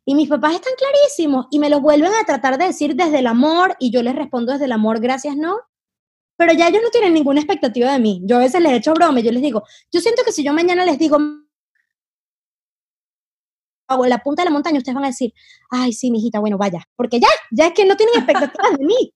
[0.04, 3.26] Y mis papás están clarísimos y me lo vuelven a tratar de decir desde el
[3.26, 5.58] amor y yo les respondo desde el amor, gracias, no.
[6.36, 8.22] Pero ya ellos no tienen ninguna expectativa de mí.
[8.24, 10.84] Yo a veces les echo broma yo les digo, yo siento que si yo mañana
[10.84, 11.18] les digo,
[13.88, 15.32] en la punta de la montaña, ustedes van a decir,
[15.70, 19.12] ay, sí, mijita, bueno, vaya, porque ya, ya es que no tienen expectativas de mí.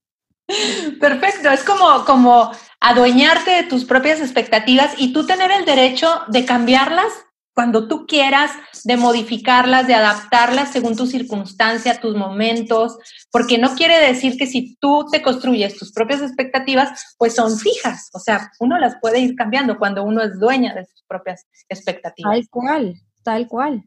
[1.01, 2.51] Perfecto, es como, como
[2.81, 7.13] adueñarte de tus propias expectativas y tú tener el derecho de cambiarlas
[7.55, 8.51] cuando tú quieras,
[8.85, 12.97] de modificarlas, de adaptarlas según tu circunstancia, tus momentos,
[13.31, 18.09] porque no quiere decir que si tú te construyes tus propias expectativas, pues son fijas,
[18.15, 22.33] o sea, uno las puede ir cambiando cuando uno es dueña de sus propias expectativas.
[22.33, 23.85] Tal cual, tal cual.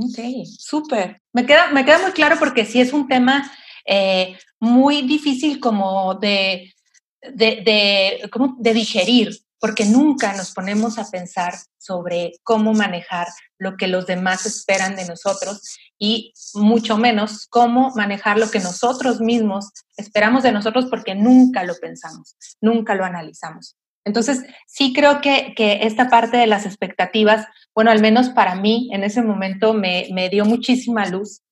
[0.00, 1.20] Ok, súper.
[1.32, 3.50] Me queda, me queda muy claro porque sí es un tema
[3.84, 6.72] eh, muy difícil como de,
[7.20, 8.20] de,
[8.58, 13.26] de digerir, porque nunca nos ponemos a pensar sobre cómo manejar
[13.58, 19.20] lo que los demás esperan de nosotros y mucho menos cómo manejar lo que nosotros
[19.20, 23.76] mismos esperamos de nosotros porque nunca lo pensamos, nunca lo analizamos.
[24.08, 29.04] Entonces, sí creo que, esta parte de las expectativas, bueno, al menos para mí en
[29.04, 31.42] ese momento me, me dio muchísima luz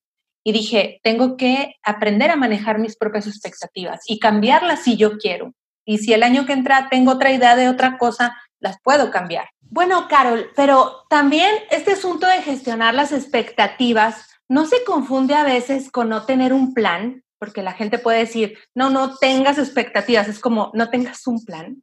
[0.43, 5.53] y dije, tengo que aprender a manejar mis propias expectativas y cambiarlas si yo quiero.
[5.85, 9.49] Y si el año que entra tengo otra idea de otra cosa, las puedo cambiar.
[9.61, 15.91] Bueno, Carol, pero también este asunto de gestionar las expectativas no se confunde a veces
[15.91, 20.39] con no tener un plan, porque la gente puede decir, no, no tengas expectativas, es
[20.39, 21.83] como no tengas un plan.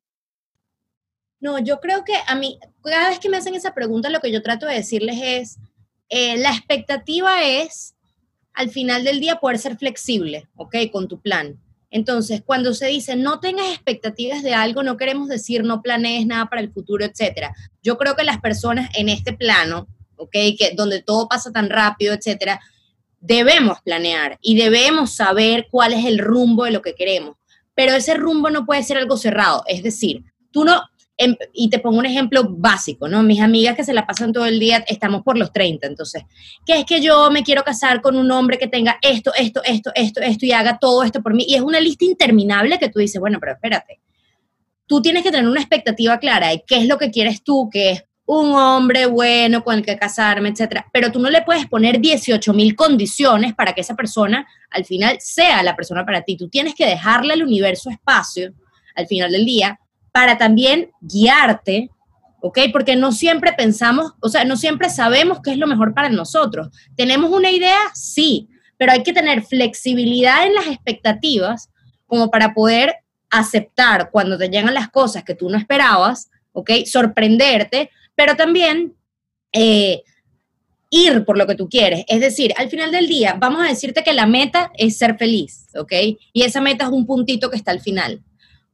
[1.43, 4.31] No, yo creo que a mí, cada vez que me hacen esa pregunta, lo que
[4.31, 5.59] yo trato de decirles es,
[6.07, 7.95] eh, la expectativa es,
[8.53, 10.73] al final del día, poder ser flexible, ¿ok?
[10.89, 11.59] Con tu plan.
[11.89, 16.45] Entonces, cuando se dice no tengas expectativas de algo, no queremos decir no planees nada
[16.45, 17.53] para el futuro, etcétera.
[17.81, 20.31] Yo creo que las personas en este plano, ¿ok?
[20.31, 22.61] Que donde todo pasa tan rápido, etcétera,
[23.19, 27.35] debemos planear y debemos saber cuál es el rumbo de lo que queremos.
[27.75, 29.65] Pero ese rumbo no puede ser algo cerrado.
[29.67, 30.83] Es decir, tú no,
[31.17, 33.23] em, y te pongo un ejemplo básico, ¿no?
[33.23, 36.23] Mis amigas que se la pasan todo el día, estamos por los 30, entonces,
[36.65, 39.91] ¿qué es que yo me quiero casar con un hombre que tenga esto, esto, esto,
[39.95, 41.45] esto, esto y haga todo esto por mí?
[41.47, 43.99] Y es una lista interminable que tú dices, bueno, pero espérate,
[44.87, 47.91] tú tienes que tener una expectativa clara de qué es lo que quieres tú, que
[47.91, 50.87] es un hombre bueno con el que casarme, etcétera.
[50.93, 55.17] Pero tú no le puedes poner 18 mil condiciones para que esa persona al final
[55.19, 56.37] sea la persona para ti.
[56.37, 58.53] Tú tienes que dejarle al universo espacio
[58.95, 59.79] al final del día
[60.13, 61.89] para también guiarte,
[62.39, 62.59] ¿ok?
[62.71, 66.69] Porque no siempre pensamos, o sea, no siempre sabemos qué es lo mejor para nosotros.
[66.95, 67.79] ¿Tenemos una idea?
[67.93, 68.47] Sí,
[68.77, 71.69] pero hay que tener flexibilidad en las expectativas
[72.05, 72.95] como para poder
[73.31, 76.69] aceptar cuando te llegan las cosas que tú no esperabas, ¿ok?
[76.85, 78.93] Sorprenderte, pero también
[79.51, 80.03] eh,
[80.91, 82.05] ir por lo que tú quieres.
[82.07, 85.69] Es decir, al final del día, vamos a decirte que la meta es ser feliz,
[85.75, 85.91] ¿ok?
[86.33, 88.21] Y esa meta es un puntito que está al final.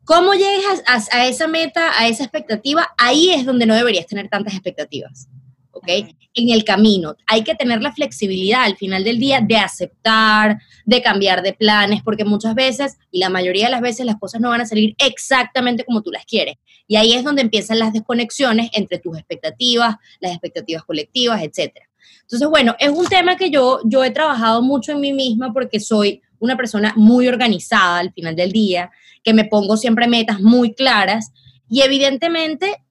[0.10, 2.89] ¿Cómo llegas a, esa meta, a esa expectativa?
[2.97, 5.30] Ahí es donde no deberías tener tantas expectativas.
[5.70, 5.88] ¿ok?
[6.34, 7.16] En el camino.
[7.28, 12.01] Hay que tener la flexibilidad al final del día de aceptar, de cambiar de planes,
[12.01, 14.95] porque muchas veces, y la mayoría de las veces, las cosas no van a salir
[14.97, 16.55] exactamente como tú las quieres.
[16.88, 21.72] Y ahí es donde empiezan las desconexiones entre tus expectativas, las expectativas colectivas, etc.
[22.24, 25.80] Entonces, bueno, es un tema que yo, yo he trabajado mucho en mí misma porque
[25.80, 28.92] soy una persona muy organizada al final del día,
[29.24, 31.32] que me pongo siempre metas muy claras
[31.70, 32.84] y evidentemente,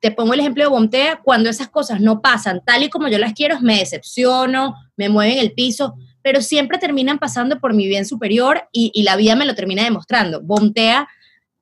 [0.00, 3.18] te pongo el ejemplo de Bontea, cuando esas cosas no pasan tal y como yo
[3.18, 8.06] las quiero, me decepciono, me mueven el piso, pero siempre terminan pasando por mi bien
[8.06, 10.40] superior y, la vida me lo termina demostrando.
[10.40, 11.08] Bontea,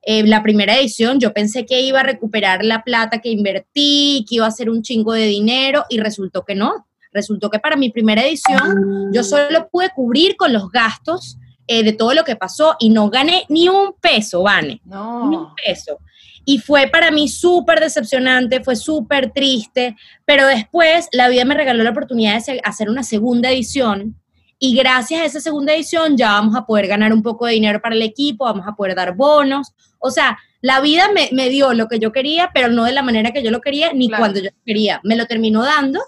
[0.03, 4.36] eh, la primera edición, yo pensé que iba a recuperar la plata que invertí, que
[4.36, 6.86] iba a ser un chingo de dinero y resultó que no.
[7.12, 11.92] Resultó que para mi primera edición yo solo pude cubrir con los gastos eh, de
[11.92, 14.80] todo lo que pasó y no gané ni un peso, Vane.
[14.84, 15.28] No.
[15.28, 15.98] Ni un peso.
[16.44, 21.84] Y fue para mí súper decepcionante, fue súper triste, pero después la vida me regaló
[21.84, 24.16] la oportunidad de hacer una segunda edición
[24.62, 27.80] y gracias a esa segunda edición ya vamos a poder ganar un poco de dinero
[27.80, 29.72] para el equipo, vamos a poder dar bonos.
[29.98, 33.32] O sea, la vida me, dio lo que yo quería, pero no de la manera
[33.32, 35.00] que yo lo quería ni cuando yo quería.
[35.02, 36.00] Me lo terminó dando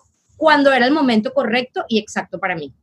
[0.43, 2.75] cuando era el momento correcto y exacto para mí.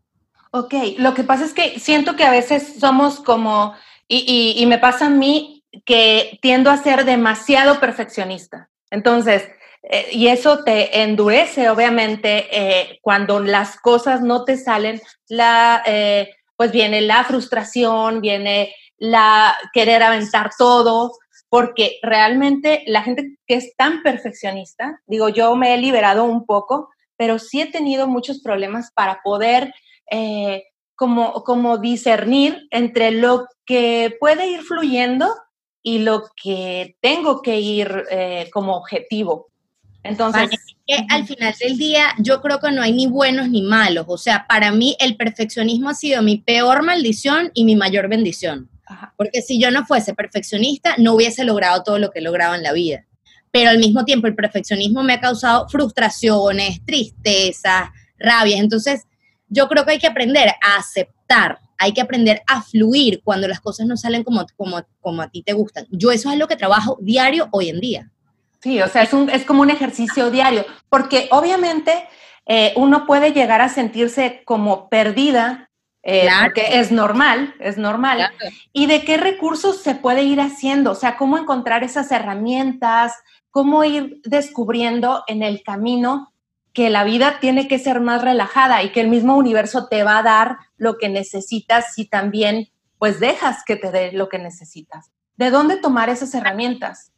[0.51, 3.75] Ok, lo que pasa es que siento que a veces somos como,
[4.07, 8.69] y, me pasa a mí que tiendo a ser demasiado perfeccionista.
[8.89, 9.49] Entonces,
[9.83, 16.29] eh, y eso te endurece, obviamente, eh, cuando las cosas no te salen, la, eh,
[16.55, 21.11] pues viene la frustración, viene la querer aventar todo,
[21.49, 26.91] porque realmente la gente que es tan perfeccionista, digo, yo me he liberado un poco,
[27.19, 29.73] pero sí he tenido muchos problemas para poder
[30.09, 30.63] eh,
[30.95, 35.27] como, como discernir entre lo que puede ir fluyendo
[35.83, 39.49] y lo que tengo que ir eh, como objetivo.
[40.01, 40.49] Entonces,
[41.09, 44.05] al final del día yo creo que no hay ni buenos ni malos.
[44.07, 48.69] O sea, para mí el perfeccionismo ha sido mi peor maldición y mi mayor bendición.
[49.17, 52.63] Porque si yo no fuese perfeccionista, no hubiese logrado todo lo que he logrado en
[52.63, 53.05] la vida.
[53.51, 58.59] Pero al mismo tiempo el perfeccionismo me ha causado frustraciones, tristezas, rabias.
[58.59, 59.05] Entonces,
[59.47, 63.59] yo creo que hay que aprender a aceptar, hay que aprender a fluir cuando las
[63.59, 65.87] cosas no salen como, como, como a ti te gustan.
[65.89, 68.11] Yo eso es lo que trabajo diario hoy en día.
[68.61, 72.07] Sí, o sea, es, un, es como un ejercicio diario, porque obviamente
[72.45, 75.69] eh, uno puede llegar a sentirse como perdida,
[76.03, 78.31] eh, porque es normal, es normal.
[78.73, 80.91] ¿Y de qué recursos se puede ir haciendo?
[80.91, 83.13] O sea, cómo encontrar esas herramientas,
[83.51, 86.33] cómo ir descubriendo en el camino
[86.73, 90.19] que la vida tiene que ser más relajada y que el mismo universo te va
[90.19, 95.11] a dar lo que necesitas si también pues dejas que te dé lo que necesitas.
[95.37, 97.11] ¿De dónde tomar esas herramientas?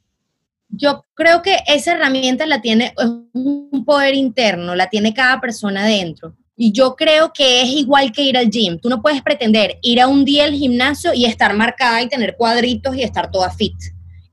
[0.69, 2.93] Yo creo que esa herramienta la tiene
[3.33, 6.35] un poder interno, la tiene cada persona dentro.
[6.55, 8.79] Y yo creo que es igual que ir al gym.
[8.79, 12.37] Tú no puedes pretender ir a un día al gimnasio y estar marcada y tener
[12.37, 13.75] cuadritos y estar toda fit.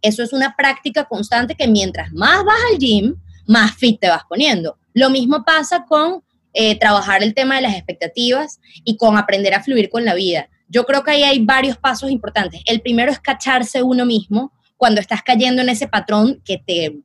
[0.03, 4.23] Eso es una práctica constante que mientras más vas al gym, más fit te vas
[4.29, 4.79] poniendo.
[4.95, 6.23] Lo mismo pasa con
[6.53, 10.49] eh, trabajar el tema de las expectativas y con aprender a fluir con la vida.
[10.69, 12.63] Yo creo que ahí hay varios pasos importantes.
[12.67, 16.99] El primero es cacharse uno mismo cuando estás cayendo en ese patrón que te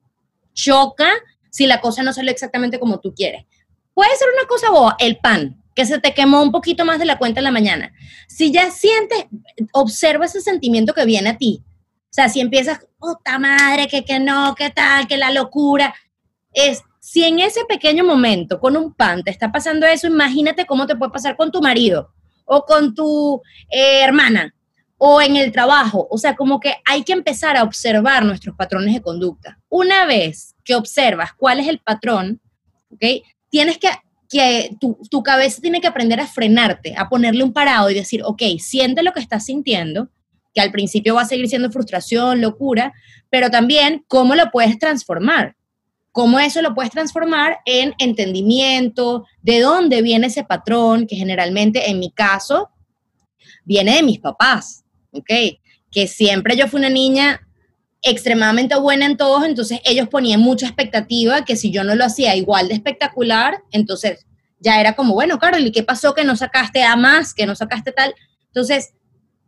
[0.53, 1.09] choca
[1.49, 3.45] si la cosa no sale exactamente como tú quieres.
[3.93, 7.05] Puede ser una cosa boba, el pan, que se te quemó un poquito más de
[7.05, 7.93] la cuenta en la mañana.
[8.27, 9.25] Si ya sientes,
[9.71, 11.63] observa ese sentimiento que viene a ti.
[12.13, 15.95] Sea, si empiezas, puta madre, que, que no, que tal, que la locura,
[16.53, 20.85] es si en ese pequeño momento con un pan te está pasando eso, imagínate cómo
[20.85, 22.13] te puede pasar con tu marido
[22.45, 23.41] o con tu
[23.71, 24.53] eh, hermana
[24.99, 26.07] o en el trabajo.
[26.11, 29.59] O sea, como que hay que empezar a observar nuestros patrones de conducta.
[29.67, 32.39] una vez que observas cuál es el patrón,
[32.91, 33.25] ¿ok?
[33.49, 33.89] Tienes que,
[34.29, 38.21] que tu, tu cabeza tiene que aprender a frenarte, a ponerle un parado y decir,
[38.23, 40.09] ok, siente lo que estás sintiendo,
[40.53, 42.93] que al principio va a seguir siendo frustración, locura,
[43.29, 45.55] pero también cómo lo puedes transformar.
[46.11, 51.99] Cómo eso lo puedes transformar en entendimiento, de dónde viene ese patrón, que generalmente en
[51.99, 52.69] mi caso
[53.65, 55.31] viene de mis papás, ¿ok?
[55.91, 57.41] Que siempre yo fui una niña
[58.03, 62.35] extremadamente buena en todos, entonces ellos ponían mucha expectativa que si yo no lo hacía
[62.35, 64.27] igual de espectacular, entonces
[64.59, 67.55] ya era como, bueno, Carol, ¿y qué pasó que no sacaste a más, que no
[67.55, 68.13] sacaste tal?
[68.47, 68.93] Entonces,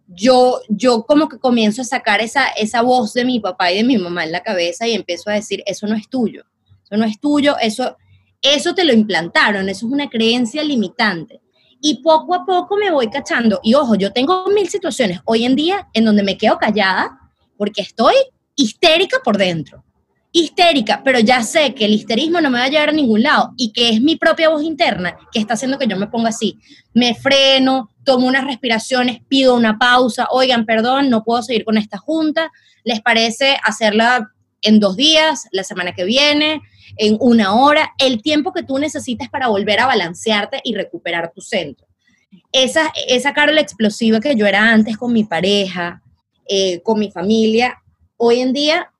[0.07, 3.83] yo, yo como que comienzo a sacar esa, esa voz de mi papá y de
[3.83, 6.45] mi mamá en la cabeza y empiezo a decir, eso no es tuyo,
[6.83, 7.97] eso no es tuyo, eso,
[8.41, 11.41] eso te lo implantaron, eso es una creencia limitante.
[11.81, 13.59] Y poco a poco me voy cachando.
[13.61, 17.19] Y ojo, yo tengo mil situaciones hoy en día en donde me quedo callada
[17.57, 18.15] porque estoy
[18.55, 19.84] histérica por dentro.
[20.37, 23.53] Histérica, pero ya sé que el histerismo no me va a llevar a ningún lado
[23.55, 26.59] y que es mi propia voz interna que está haciendo que yo me ponga así.
[26.93, 31.97] Me freno, tomo unas respiraciones, pido una pausa, oigan, perdón, no puedo seguir con esta
[31.97, 32.51] junta,
[32.83, 34.29] ¿les parece hacerla
[34.61, 36.59] en dos días, la semana que viene,
[36.97, 37.93] en una hora?
[37.97, 41.87] El tiempo que tú necesitas para volver a balancearte y recuperar tu centro.
[42.51, 46.01] Esa, esa explosiva que yo era antes con mi pareja,
[46.45, 47.81] eh, con mi familia,
[48.17, 48.91] hoy en día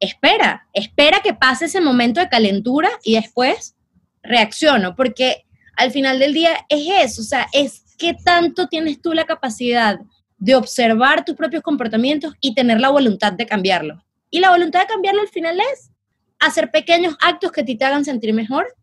[0.00, 3.76] espera, espera que pase ese momento de calentura y después
[4.22, 5.44] reacciono, porque
[5.76, 10.00] al final del día es eso, o sea, es qué tanto tienes tú la capacidad
[10.38, 14.02] de observar tus propios comportamientos y tener la voluntad de cambiarlos.
[14.30, 15.90] Y la voluntad de cambiarlo al final es
[16.38, 18.74] hacer pequeños actos que te hagan sentir mejor,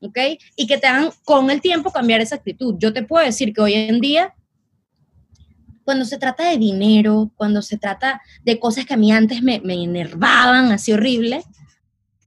[0.00, 0.18] ¿ok?
[0.56, 2.76] Y que te hagan con el tiempo cambiar esa actitud.
[2.78, 4.34] Yo te puedo decir que hoy en día,
[5.86, 9.60] cuando se trata de dinero, cuando se trata de cosas que a mí antes me,
[9.60, 11.44] me enervaban así horrible,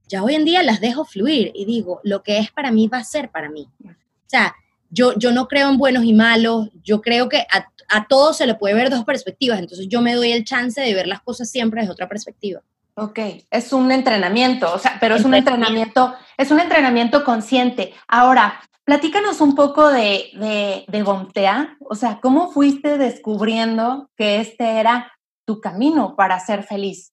[0.08, 2.98] ya hoy en día las dejo fluir y digo, lo que es para mí va
[2.98, 3.68] a ser para mí.
[3.84, 3.90] O
[4.26, 4.56] sea,
[4.88, 8.46] yo, yo no creo en buenos y malos, yo creo que a, a todo se
[8.46, 11.50] le puede ver dos perspectivas, entonces yo me doy el chance de ver las cosas
[11.50, 12.62] siempre desde otra perspectiva.
[12.94, 13.18] Ok,
[13.50, 17.92] es un entrenamiento, o sea, pero es un entrenamiento, es un entrenamiento consciente.
[18.08, 24.80] Ahora, platícanos un poco de, de, de Bomtea, o sea, ¿cómo fuiste descubriendo que este
[24.80, 25.12] era
[25.44, 27.12] tu camino para ser feliz?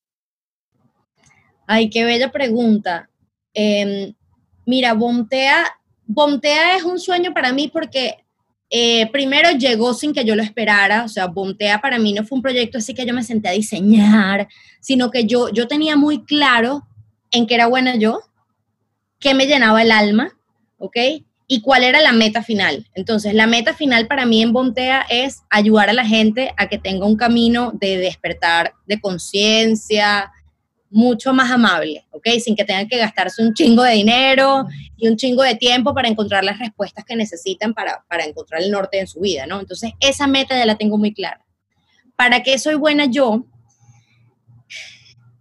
[1.68, 3.12] Ay, qué bella pregunta.
[3.54, 4.12] Eh,
[4.66, 8.26] mira, Bomtea Bomtea es un sueño para mí porque
[8.72, 12.38] eh, primero llegó sin que yo lo esperara, o sea, Bomtea para mí no fue
[12.38, 14.48] un proyecto así que yo me senté a diseñar,
[14.82, 16.88] sino que yo, yo tenía muy claro
[17.30, 18.22] en qué era buena yo,
[19.20, 20.32] qué me llenaba el alma,
[20.80, 20.98] ¿ok?
[21.48, 22.86] Y cuál era la meta final.
[22.94, 26.78] Entonces, la meta final para mí en Bomtea es ayudar a la gente a que
[26.78, 30.32] tenga un camino de despertar de conciencia,
[30.90, 32.28] mucho más amable, ¿ok?
[32.44, 36.08] Sin que tengan que gastarse un chingo de dinero y un chingo de tiempo para
[36.08, 39.60] encontrar las respuestas que necesitan para, para encontrar el norte en su vida, ¿no?
[39.60, 41.46] Entonces, esa meta ya la tengo muy clara.
[42.16, 43.46] ¿Para qué soy buena yo?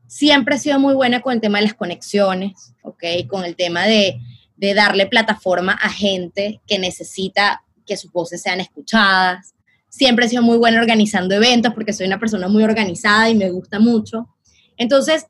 [0.07, 3.05] Siempre he sido muy buena con el tema de las conexiones, ¿ok?
[3.29, 4.19] Con el tema de,
[4.57, 9.55] de darle plataforma a gente que necesita que sus voces sean escuchadas.
[9.89, 13.51] Siempre he sido muy buena organizando eventos porque soy una persona muy organizada y me
[13.51, 14.29] gusta mucho.
[14.77, 15.27] Entonces,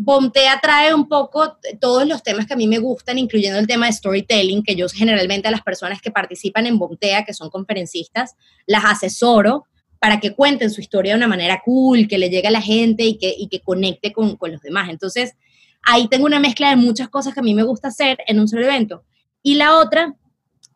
[0.00, 3.86] Bomtea trae un poco todos los temas que a mí me gustan, incluyendo el tema
[3.86, 8.36] de storytelling, que yo generalmente a las personas que participan en Bomtea, que son conferencistas,
[8.66, 9.64] las asesoro
[9.98, 13.02] para que cuenten su historia de una manera cool, que le llegue a la gente
[13.04, 14.88] y que, y que conecte con, con los demás.
[14.88, 15.34] Entonces,
[15.82, 18.48] ahí tengo una mezcla de muchas cosas que a mí me gusta hacer en un
[18.48, 19.04] solo evento.
[19.42, 20.14] Y la otra,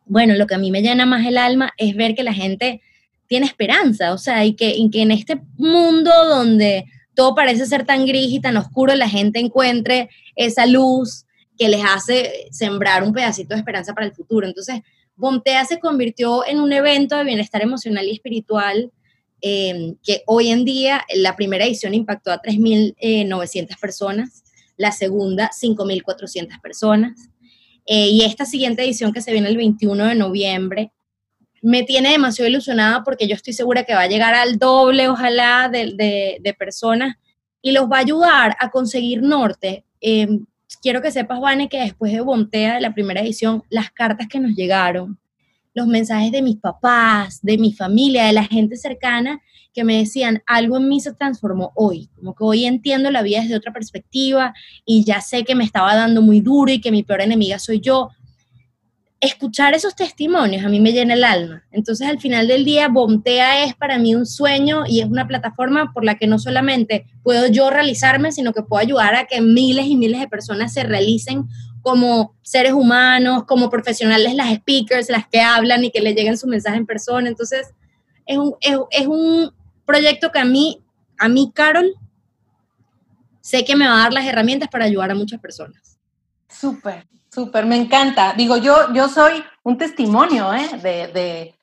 [0.05, 2.81] bueno, lo que a mí me llena más el alma es ver que la gente
[3.27, 6.85] tiene esperanza, o sea, y que, y que en este mundo donde
[7.15, 11.25] todo parece ser tan gris y tan oscuro, la gente encuentre esa luz
[11.57, 14.47] que les hace sembrar un pedacito de esperanza para el futuro.
[14.47, 14.81] Entonces,
[15.15, 18.91] Bomtea se convirtió en un evento de bienestar emocional y espiritual
[19.45, 24.42] eh, que hoy en día, la primera edición impactó a 3.900 personas,
[24.77, 27.29] la segunda 5.400 personas,
[27.85, 30.91] eh, y esta siguiente edición que se viene el 21 de noviembre
[31.61, 35.69] me tiene demasiado ilusionada porque yo estoy segura que va a llegar al doble, ojalá,
[35.69, 37.15] de, personas
[37.61, 39.85] y los va a ayudar a conseguir norte.
[40.01, 40.27] Eh,
[40.81, 44.39] quiero que sepas, Vane, que después de Bontea, de la primera edición, las cartas que
[44.39, 45.17] nos llegaron,
[45.73, 49.41] los mensajes de mis papás, de mi familia, de la gente cercana,
[49.73, 53.41] que me decían, algo en mí se transformó hoy, como que hoy entiendo la vida
[53.41, 54.53] desde otra perspectiva
[54.85, 57.79] y ya sé que me estaba dando muy duro y que mi peor enemiga soy
[57.79, 58.09] yo
[59.23, 61.63] escuchar esos testimonios a mí me llena el alma.
[61.71, 65.93] Entonces al final del día, Bomtea es para mí un sueño y es una plataforma
[65.93, 69.85] por la que no solamente puedo yo realizarme, sino que puedo ayudar a que miles
[69.85, 71.45] y miles de personas se realicen
[71.81, 76.47] como seres humanos, como profesionales, las speakers, las que hablan y que le lleguen su
[76.47, 77.29] mensaje en persona.
[77.29, 77.73] Entonces
[78.25, 79.53] es un, es, un
[79.85, 80.83] proyecto que a mí,
[81.17, 81.93] a mí, Carol,
[83.41, 85.97] sé que me va a dar las herramientas para ayudar a muchas personas.
[86.49, 88.33] Súper, Súper, me encanta.
[88.33, 90.69] Digo, yo, yo soy un testimonio ¿eh?
[90.83, 91.55] de,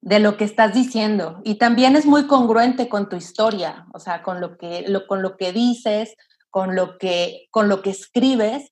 [0.00, 4.22] de, lo que estás diciendo y también es muy congruente con tu historia, o sea,
[4.22, 6.14] con lo que, con lo que dices,
[6.48, 8.70] con lo que, con lo que escribes.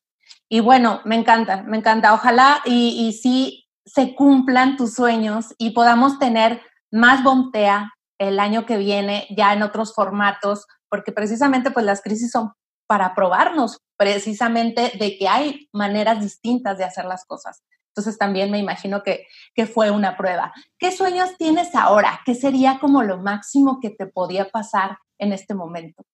[0.49, 2.15] Y bueno, me encanta, me encanta.
[2.15, 7.95] Ojalá y, y sí se cumplan tus sueños y podamos tener más Bomtea
[8.29, 12.53] el año que viene ya en otros formatos, porque precisamente pues las crisis son
[12.87, 17.63] para probarnos precisamente de que hay maneras distintas de hacer las cosas.
[17.89, 20.53] Entonces también me imagino que, que fue una prueba.
[20.79, 22.21] ¿Qué sueños tienes ahora?
[22.27, 26.05] ¿Qué sería como lo máximo que te podía pasar en este momento?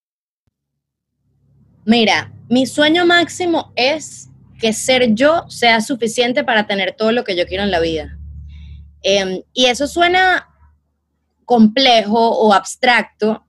[1.87, 4.29] Mira, mi sueño máximo es
[4.61, 8.19] que ser yo sea suficiente para tener todo lo que yo quiero en la vida.
[9.03, 10.50] Em, y eso suena
[11.51, 13.45] complejo o abstracto,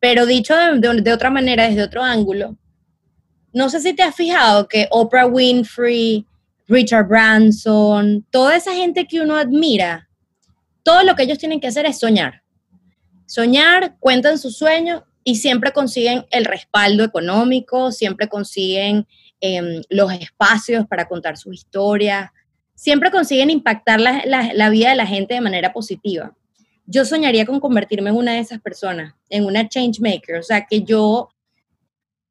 [0.00, 2.56] pero dicho de, otra manera, desde otro ángulo,
[3.52, 6.24] no sé si te has fijado que Oprah Winfrey,
[6.66, 10.08] Richard Branson, toda esa gente que uno admira,
[10.82, 12.42] todo lo que ellos tienen que hacer es soñar.
[13.26, 19.06] Soñar, cuentan sus sueños y siempre consiguen el respaldo económico, siempre consiguen
[19.42, 22.32] em, los espacios para contar su historia,
[22.74, 26.34] siempre consiguen impactar la vida de la gente de manera positiva
[26.86, 30.66] yo soñaría con convertirme en una de esas personas, en una change maker, o sea,
[30.66, 31.28] que yo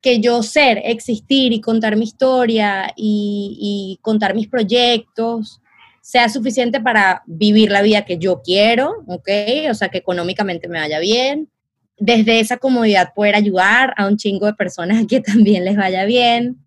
[0.05, 5.59] que yo ser, existir y contar mi historia y, contar mis proyectos
[5.99, 9.27] sea suficiente para vivir la vida que yo quiero, ¿ok?
[9.71, 11.49] O sea, que económicamente me vaya bien.
[11.97, 16.63] Desde esa comodidad poder ayudar a un chingo de personas que también les vaya bien.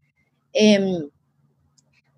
[0.53, 1.09] Em,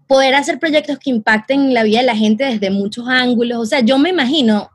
[0.07, 3.59] poder hacer proyectos que impacten la vida de la gente desde muchos ángulos.
[3.59, 4.71] O sea, yo me imagino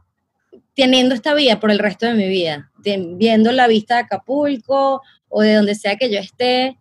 [0.76, 5.42] teniendo esta vida por el resto de mi vida, viendo la vista de Acapulco o
[5.42, 6.78] de donde sea que yo esté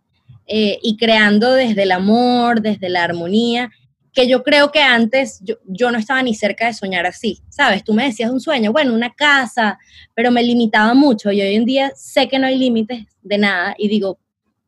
[0.47, 3.71] eh, y creando desde el amor, desde la armonía,
[4.13, 7.83] que yo creo que antes yo, no estaba ni cerca de soñar así, ¿sabes?
[7.83, 9.79] Tú me decías un sueño, bueno, una casa,
[10.13, 13.75] pero me limitaba mucho y hoy en día sé que no hay límites de nada
[13.77, 14.19] y digo,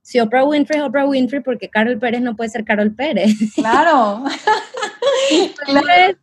[0.01, 3.33] si Oprah Winfrey es Oprah Winfrey, porque Carol Pérez no puede ser Carol Pérez?
[3.55, 4.23] Claro.
[5.65, 6.17] claro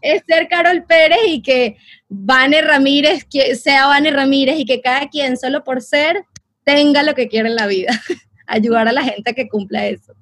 [0.00, 1.76] es ser Carol Pérez y que
[2.08, 6.24] Vane Ramírez que sea Vane Ramírez y que cada quien solo por ser
[6.64, 7.92] tenga lo que quiere en la vida.
[8.46, 10.12] Ayudar a la gente que cumpla eso.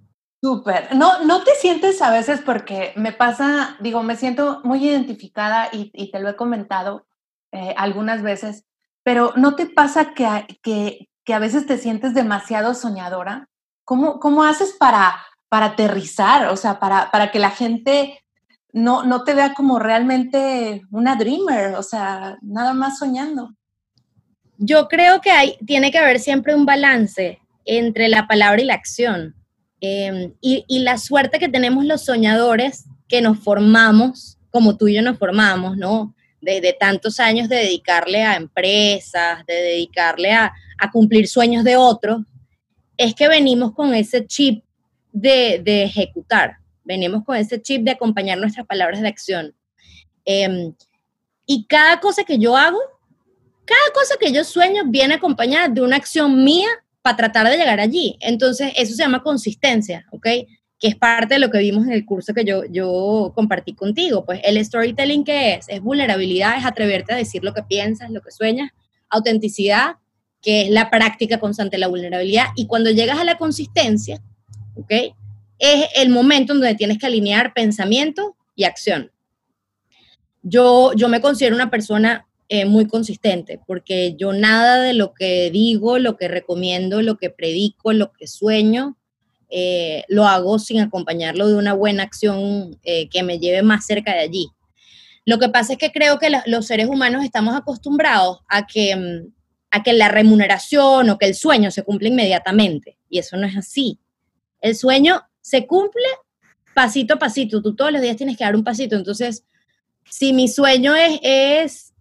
[0.44, 0.94] Súper.
[0.94, 6.10] No, no te sientes a veces porque me pasa, digo, me siento muy identificada y,
[6.10, 7.06] te lo he comentado
[7.50, 8.66] eh, algunas veces,
[9.02, 10.26] pero ¿no te pasa que,
[10.62, 13.48] que, que, a veces te sientes demasiado soñadora?
[13.84, 15.16] ¿Cómo, cómo haces para,
[15.48, 16.48] para aterrizar?
[16.48, 18.23] O sea, para, para que la gente
[18.74, 23.54] no, no te vea como realmente una dreamer, o sea, nada más soñando.
[24.58, 28.74] Yo creo que hay, tiene que haber siempre un balance entre la palabra y la
[28.74, 29.36] acción.
[29.80, 35.02] Em, y, la suerte que tenemos los soñadores que nos formamos, como tú y yo
[35.02, 36.12] nos formamos, ¿no?
[36.40, 42.22] De, tantos años de dedicarle a empresas, de dedicarle a, a, cumplir sueños de otros,
[42.96, 44.64] es que venimos con ese chip
[45.12, 49.54] de, de ejecutar venimos con ese chip de acompañar nuestras palabras de acción.
[50.24, 50.74] Em,
[51.46, 52.78] y cada cosa que yo hago,
[53.64, 56.68] cada cosa que yo sueño viene acompañada de una acción mía
[57.02, 58.16] para tratar de llegar allí.
[58.20, 60.26] Entonces, eso se llama consistencia, ¿ok?
[60.78, 64.24] Que es parte de lo que vimos en el curso que yo, yo compartí contigo.
[64.24, 65.68] Pues el storytelling, ¿qué es?
[65.68, 68.70] Es vulnerabilidad, es atreverte a decir lo que piensas, lo que sueñas.
[69.08, 69.96] Autenticidad,
[70.40, 72.46] que es la práctica constante de la vulnerabilidad.
[72.56, 74.22] Y cuando llegas a la consistencia,
[74.74, 75.14] ¿ok?
[75.58, 79.10] Es el momento en donde tienes que alinear pensamiento y acción.
[80.42, 85.50] Yo, yo me considero una persona eh, muy consistente porque yo nada de lo que
[85.50, 88.98] digo, lo que recomiendo, lo que predico, lo que sueño,
[89.48, 94.12] eh, lo hago sin acompañarlo de una buena acción eh, que me lleve más cerca
[94.12, 94.48] de allí.
[95.24, 99.32] Lo que pasa es que creo que los seres humanos estamos acostumbrados a que, mm,
[99.70, 103.56] a que la remuneración o que el sueño se cumple inmediatamente y eso no es
[103.56, 103.98] así.
[104.60, 106.02] El sueño se cumple
[106.72, 107.60] pasito a pasito.
[107.60, 108.96] Tú todos los días tienes que dar un pasito.
[108.96, 109.44] Entonces,
[110.08, 111.94] si mi sueño es, es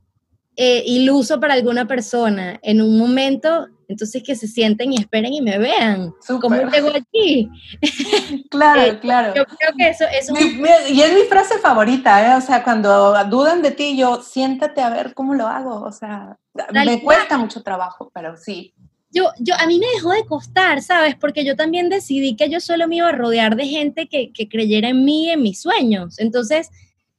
[0.56, 5.41] eh, iluso para alguna persona en un momento, Entonces que se sienten y esperen y
[5.41, 6.14] me vean.
[6.41, 7.49] ¿Cómo llego aquí?
[8.49, 9.34] Claro, eh, claro.
[9.36, 10.30] Yo creo que eso, es
[10.90, 12.38] Y es mi frase favorita, ¿eh?
[12.38, 15.82] O sea, cuando dudan de ti, yo siéntate a ver cómo lo hago.
[15.82, 16.38] O sea,
[16.72, 18.74] me cuesta mucho trabajo, pero sí.
[19.14, 21.15] Yo, yo, a mí me dejó de costar, ¿sabes?
[21.15, 24.49] Porque yo también decidí que yo solo me iba a rodear de gente que, que
[24.49, 26.19] creyera en mí, en mis sueños.
[26.19, 26.69] Entonces,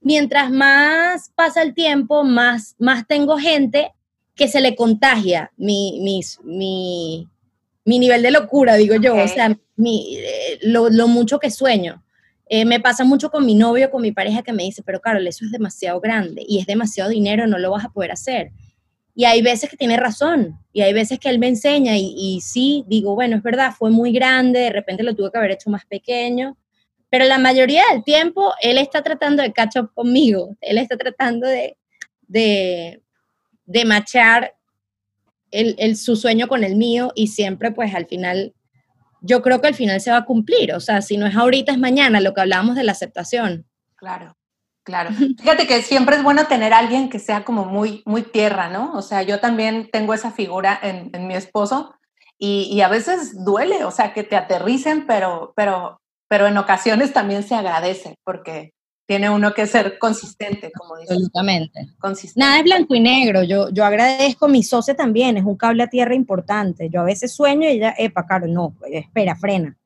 [0.05, 3.93] mientras más pasa el tiempo, más, más tengo gente
[4.35, 6.01] que se le contagia mi,
[6.45, 7.29] mi,
[7.85, 12.03] nivel de locura, digo yo, o sea, eh, lo, mucho que sueño.
[12.47, 15.27] Eh, me pasa mucho con mi novio, con mi pareja, que me dice, pero Carol,
[15.27, 18.51] eso es demasiado grande y es demasiado dinero, no lo vas a poder hacer.
[19.15, 22.85] Y hay veces que tiene razón, y hay veces que él me enseña, y, sí,
[22.89, 25.85] digo, bueno, es verdad, fue muy grande, de repente lo tuve que haber hecho más
[25.87, 26.57] pequeño,
[27.11, 31.77] pero la mayoría del tiempo él está tratando de catch conmigo, él está tratando de,
[32.27, 33.03] de,
[33.67, 34.55] de machar
[35.53, 38.55] el, su sueño con el mío y siempre pues al final,
[39.21, 41.73] yo creo que al final se va a cumplir, o sea, si no es ahorita
[41.73, 43.65] es mañana, lo que hablábamos de la aceptación.
[43.95, 44.37] Claro.
[44.85, 45.11] Claro.
[45.41, 48.93] Fíjate que siempre es bueno tener a alguien que sea como muy, muy tierra, ¿no?
[48.93, 51.95] O sea, yo también tengo esa figura en, mi esposo
[52.39, 57.15] y, y, a veces duele, o sea, que te aterricen, pero, pero, pero en ocasiones
[57.15, 58.75] también se agradece porque
[59.07, 61.13] tiene uno que ser consistente, como dice.
[61.13, 61.89] Absolutamente.
[61.99, 62.41] Consistente.
[62.41, 63.43] Nada es blanco y negro.
[63.43, 66.89] Yo, yo agradezco a mi socio también, es un cable a tierra importante.
[66.91, 69.77] Yo a veces sueño y ya, epa, caro, no, espera, frena.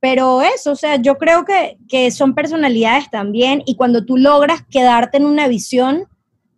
[0.00, 4.64] Pero eso, o sea, yo creo que, que son personalidades también y cuando tú logras
[4.70, 6.06] quedarte en una visión,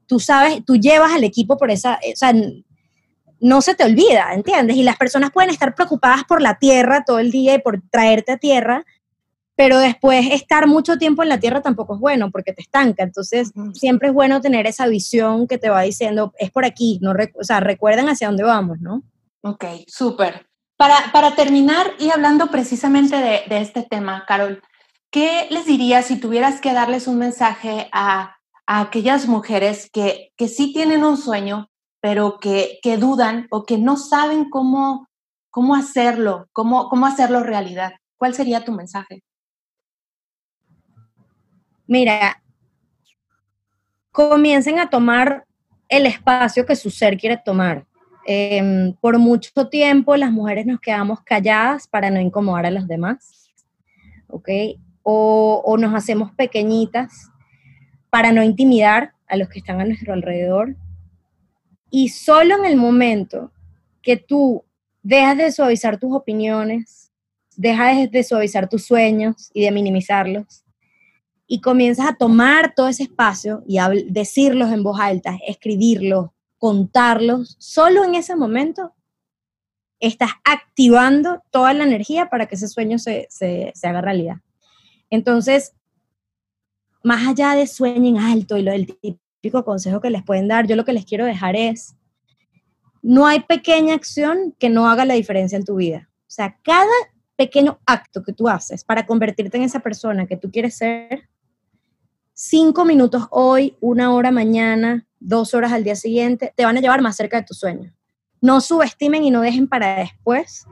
[0.06, 2.32] tú sabes, tú llevas al equipo por esa, o sea,
[3.40, 4.76] no se te olvida, ¿entiendes?
[4.76, 8.32] Y las personas pueden estar preocupadas por la tierra todo el día y por traerte
[8.32, 8.84] a tierra,
[9.56, 13.02] pero después estar mucho tiempo en la tierra tampoco es bueno porque te estanca.
[13.02, 17.12] Entonces, siempre es bueno tener esa visión que te va diciendo, es por aquí, no
[17.12, 19.02] o sea, recuerden hacia dónde vamos, ¿no?
[19.42, 20.46] Ok, súper.
[20.76, 24.62] Para, para, terminar y hablando precisamente de, este tema, Carol,
[25.10, 28.36] ¿qué les dirías si tuvieras que darles un mensaje a,
[28.66, 31.68] a aquellas mujeres que, que, sí tienen un sueño,
[32.00, 35.08] pero que, que dudan o que no saben cómo,
[35.50, 37.92] cómo hacerlo, cómo, cómo hacerlo realidad?
[38.16, 39.22] ¿Cuál sería tu mensaje?
[41.92, 42.42] mira,
[44.10, 45.44] comiencen a tomar
[45.88, 47.86] el espacio que su ser quiere tomar.
[48.24, 53.50] Em, por mucho tiempo las mujeres nos quedamos calladas para no incomodar a los demás,
[54.28, 54.48] ¿ok?
[55.02, 57.30] O, o nos hacemos pequeñitas
[58.10, 60.76] para no intimidar a los que están a nuestro alrededor.
[61.90, 63.50] Y solo en el momento
[64.02, 64.64] que tú
[65.02, 67.10] dejas de suavizar tus opiniones,
[67.56, 70.64] dejas de suavizar tus sueños y de minimizarlos,
[71.46, 76.30] y comienzas a tomar todo ese espacio y a decirlos en voz alta, escribirlos,
[76.62, 78.94] contarlos, solo en ese momento
[79.98, 83.26] estás activando toda la energía para que ese sueño se,
[83.82, 84.36] haga realidad.
[85.10, 85.72] Entonces,
[87.02, 90.76] más allá de sueñen alto y lo del típico consejo que les pueden dar, yo
[90.76, 91.96] lo que les quiero dejar es,
[93.02, 96.10] no hay pequeña acción que no haga la diferencia en tu vida.
[96.28, 96.86] O sea, cada
[97.34, 101.28] pequeño acto que tú haces para convertirte en esa persona que tú quieres ser,
[102.34, 107.00] cinco minutos hoy, una hora mañana, dos horas al día siguiente, te van a llevar
[107.00, 107.92] más cerca de tu sueño.
[108.40, 110.66] No subestimen y no dejen para después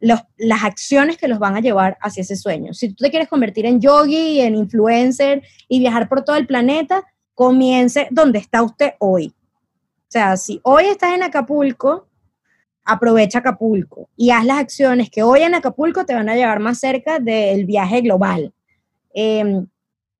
[0.00, 2.72] las acciones que los van a llevar hacia ese sueño.
[2.72, 7.04] Si tú te quieres convertir en yogi, en influencer y viajar por todo el planeta,
[7.34, 9.34] comience donde está usted hoy.
[9.36, 12.08] O sea, si hoy estás en Acapulco,
[12.84, 16.80] aprovecha Acapulco y haz las acciones que hoy en Acapulco te van a llevar más
[16.80, 18.52] cerca del viaje global.
[19.12, 19.66] Em,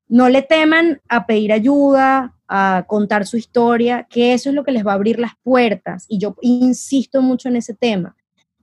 [0.09, 4.73] no le teman a pedir ayuda, a contar su historia, que eso es lo que
[4.73, 6.05] les va a abrir las puertas.
[6.09, 8.17] Y yo insisto mucho en ese tema.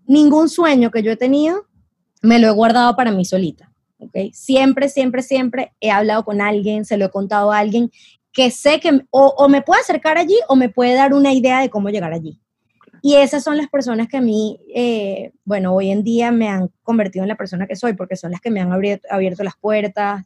[0.05, 1.65] Ningún sueño que yo he tenido
[2.21, 3.71] me lo he guardado para mí solita.
[3.97, 4.33] ¿okay?
[4.33, 7.89] Siempre, siempre, siempre he hablado con alguien, se lo he contado a alguien
[8.33, 11.69] que sé que o, me puede acercar allí o me puede dar una idea de
[11.69, 12.41] cómo llegar allí.
[13.01, 16.69] Y esas son las personas que a mí, eh, bueno, hoy en día me han
[16.83, 20.25] convertido en la persona que soy, porque son las que me han abierto las puertas,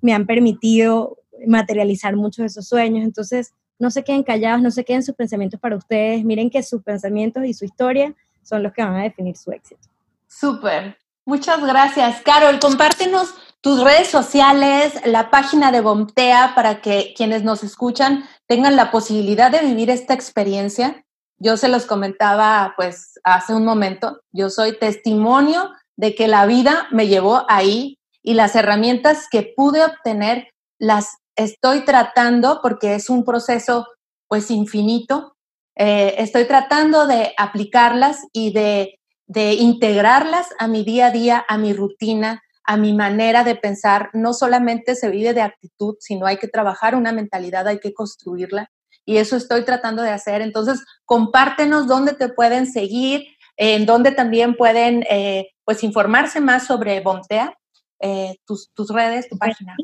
[0.00, 3.04] me han permitido materializar muchos de esos sueños.
[3.04, 6.24] Entonces, no se queden callados, no se queden sus pensamientos para ustedes.
[6.24, 9.88] Miren que sus pensamientos y su historia son los que van a definir su éxito.
[10.28, 10.96] Súper.
[11.26, 12.20] Muchas gracias.
[12.22, 18.76] Carol, compártenos tus redes sociales, la página de Bomtea para que quienes nos escuchan tengan
[18.76, 21.02] la posibilidad de vivir esta experiencia.
[21.38, 26.88] Yo se los comentaba pues hace un momento, yo soy testimonio de que la vida
[26.90, 30.48] me llevó ahí y las herramientas que pude obtener
[30.78, 33.86] las estoy tratando porque es un proceso
[34.28, 35.34] pues infinito
[35.76, 41.58] eh, estoy tratando de aplicarlas y de, de integrarlas a mi día a día, a
[41.58, 44.10] mi rutina, a mi manera de pensar.
[44.12, 48.70] No solamente se vive de actitud, sino hay que trabajar una mentalidad, hay que construirla.
[49.04, 50.40] Y eso estoy tratando de hacer.
[50.40, 53.24] Entonces, compártenos dónde te pueden seguir,
[53.56, 57.54] en dónde también pueden eh, pues informarse más sobre Bomtea,
[58.00, 59.74] eh, tus, tus, redes, tu página.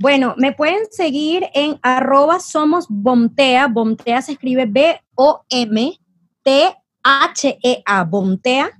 [0.00, 3.68] Bueno, me pueden seguir en arroba somos Bomtea.
[3.68, 5.94] Bomtea se escribe B-O-M-T-H-E-A,
[8.04, 8.70] Bomtea.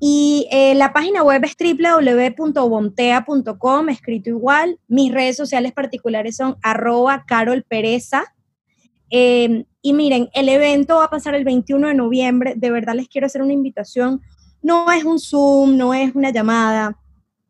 [0.00, 4.80] Y eh, la página web es www.bomtea.com, escrito igual.
[4.88, 8.24] Mis redes sociales particulares son arroba Carol Pereza.
[9.10, 12.54] Em, y miren, el evento va a pasar el 21 de noviembre.
[12.56, 14.22] De verdad les quiero hacer una invitación.
[14.62, 16.96] No es un Zoom, no es una llamada,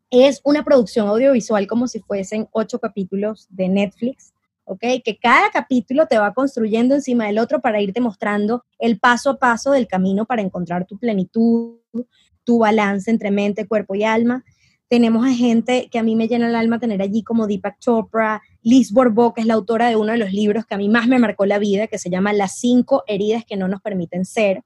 [0.09, 4.33] es una producción audiovisual como si fuesen ocho capítulos de Netflix.
[4.67, 4.81] ¿ok?
[5.03, 9.39] Que cada capítulo te va construyendo encima del otro para irte mostrando el paso a
[9.39, 11.77] paso del camino para encontrar tu plenitud,
[12.43, 14.43] tu balance entre mente, cuerpo y alma.
[14.89, 18.41] Tenemos a gente que a mí me llena el alma tener allí como Deepak Chopra,
[18.61, 21.07] Liz Bourbeau, que es la autora de uno de los libros que a mí más
[21.07, 24.63] me marcó la vida, que se llama Las cinco heridas que no nos permiten ser.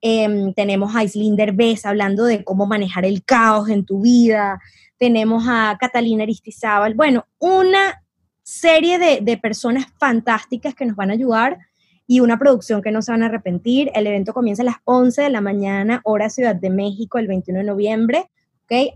[0.00, 4.60] Eh, tenemos a Islinder Bess hablando de cómo manejar el caos en tu vida.
[4.96, 6.94] Tenemos a Catalina Aristizábal.
[6.94, 8.04] Bueno, una
[8.42, 11.58] serie de, de personas fantásticas que nos van a ayudar
[12.06, 13.90] y una producción que no se van a arrepentir.
[13.94, 17.60] El evento comienza a las 11 de la mañana, hora Ciudad de México, el 21
[17.60, 18.30] de noviembre,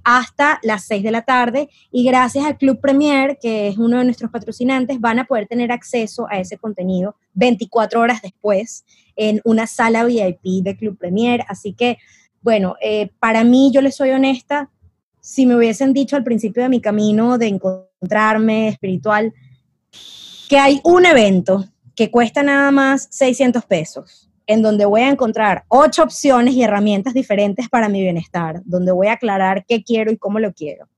[0.04, 1.68] Hasta las 6 de la tarde.
[1.90, 5.72] Y gracias al Club Premier, que es uno de nuestros patrocinantes, van a poder tener
[5.72, 8.84] acceso a ese contenido 24 horas después
[9.16, 11.44] en una sala VIP de Club Premier.
[11.48, 11.98] Así que,
[12.42, 14.70] bueno, eh, para mí, yo les soy honesta,
[15.20, 19.32] si me hubiesen dicho al principio de mi camino de encontrarme espiritual
[20.48, 25.64] que hay un evento que cuesta nada más 600 pesos, en donde voy a encontrar
[25.68, 30.18] ocho opciones y herramientas diferentes para mi bienestar, donde voy a aclarar qué quiero y
[30.18, 30.88] cómo lo quiero.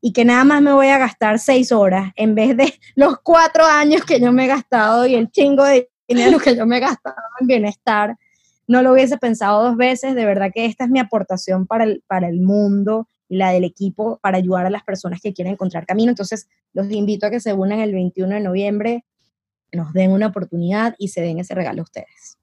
[0.00, 3.64] Y que nada más me voy a gastar seis horas en vez de los cuatro
[3.64, 6.80] años que yo me he gastado y el chingo de dinero que yo me he
[6.80, 8.16] gastado en bienestar.
[8.66, 10.14] No lo hubiese pensado dos veces.
[10.14, 13.64] De verdad que esta es mi aportación para el, para el mundo y la del
[13.64, 16.10] equipo para ayudar a las personas que quieren encontrar camino.
[16.10, 19.04] Entonces, los invito a que se unan el 21 de noviembre
[19.72, 22.38] nos den una oportunidad y se den ese regalo a ustedes.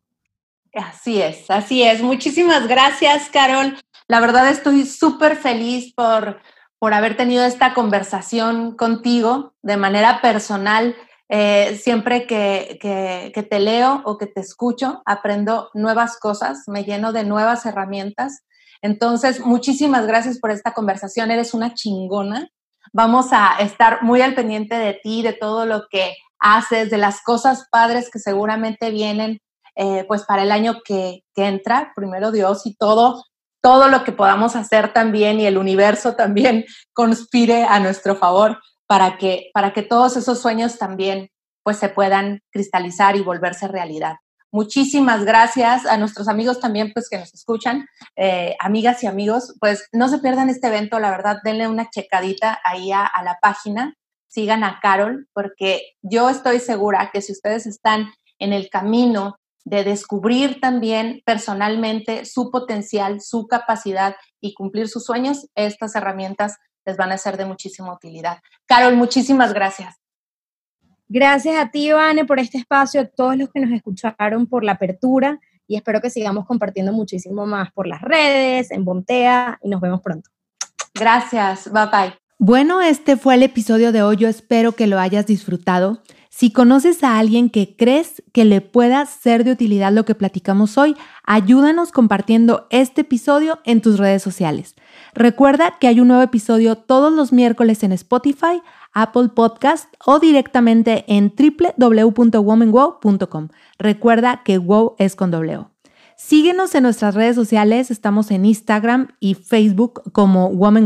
[0.76, 2.02] Así es, así es.
[2.02, 3.77] Muchísimas gracias, Carol.
[4.10, 6.41] La verdad estoy súper feliz por,
[6.80, 10.93] por haber tenido esta conversación contigo de manera personal.
[11.30, 16.84] Eh, siempre que, que, que, te leo o que te escucho, aprendo nuevas cosas, me
[16.84, 18.43] lleno de nuevas herramientas.
[18.81, 21.31] Entonces, muchísimas gracias por esta conversación.
[21.31, 22.49] Eres una chingona.
[22.91, 27.23] Vamos a estar muy al pendiente de ti, de todo lo que haces, de las
[27.23, 29.39] cosas padres que seguramente vienen
[29.76, 33.23] eh, pues para el año que, que, entra, primero Dios y todo,
[33.61, 39.18] todo lo que podamos hacer también y el universo también conspire a nuestro favor para
[39.18, 41.30] que, para que todos esos sueños también
[41.64, 44.18] pues se puedan cristalizar y volverse realidad.
[44.52, 49.89] Muchísimas gracias a nuestros amigos también pues que nos escuchan, eh, amigas y amigos, pues
[49.91, 53.95] no se pierdan este evento, la verdad, denle una checadita ahí a, a la página
[54.35, 59.84] sigan a Carol, porque yo estoy segura que si ustedes están en el camino de
[59.84, 67.12] descubrir también personalmente su potencial, su capacidad y cumplir sus sueños, estas herramientas les van
[67.12, 68.40] a ser de muchísima utilidad.
[68.68, 69.96] Carol, muchísimas gracias.
[71.08, 74.74] Gracias a ti, Ivane, por este espacio, a todos los que nos escucharon por la
[74.74, 79.82] apertura y espero que sigamos compartiendo muchísimo más por las redes, en Bontea y nos
[79.82, 80.30] vemos pronto.
[80.94, 82.14] Gracias, bye bye.
[82.38, 84.18] Bueno, este fue el episodio de hoy.
[84.18, 86.04] Yo espero que lo hayas disfrutado.
[86.38, 90.78] Si conoces a alguien que crees que le pueda ser de utilidad lo que platicamos
[90.78, 94.76] hoy, ayúdanos compartiendo este episodio en tus redes sociales.
[95.14, 101.06] Recuerda que hay un nuevo episodio todos los miércoles en Spotify, Apple Podcast o directamente
[101.07, 103.48] en www.womanwow.com.
[103.80, 105.68] Recuerda que wow es con W.
[106.18, 110.86] Síguenos en nuestras redes sociales, estamos en Instagram y Facebook como Woman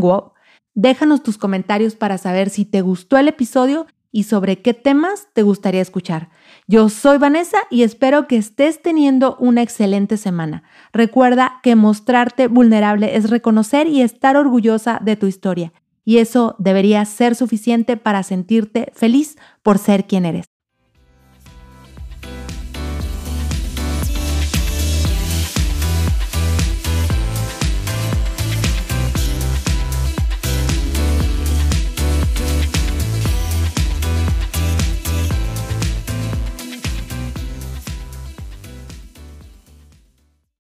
[0.76, 5.44] Déjanos tus comentarios para saber si te gustó el episodio y sobre qué temas te
[5.44, 6.30] gustaría escuchar.
[6.68, 10.64] Yo soy Vanessa y espero que estés teniendo una excelente semana.
[10.94, 15.74] Recuerda que mostrarte vulnerable es reconocer y estar orgullosa de tu historia.
[16.06, 20.59] Y eso debería ser suficiente para sentirte feliz por ser quien eres.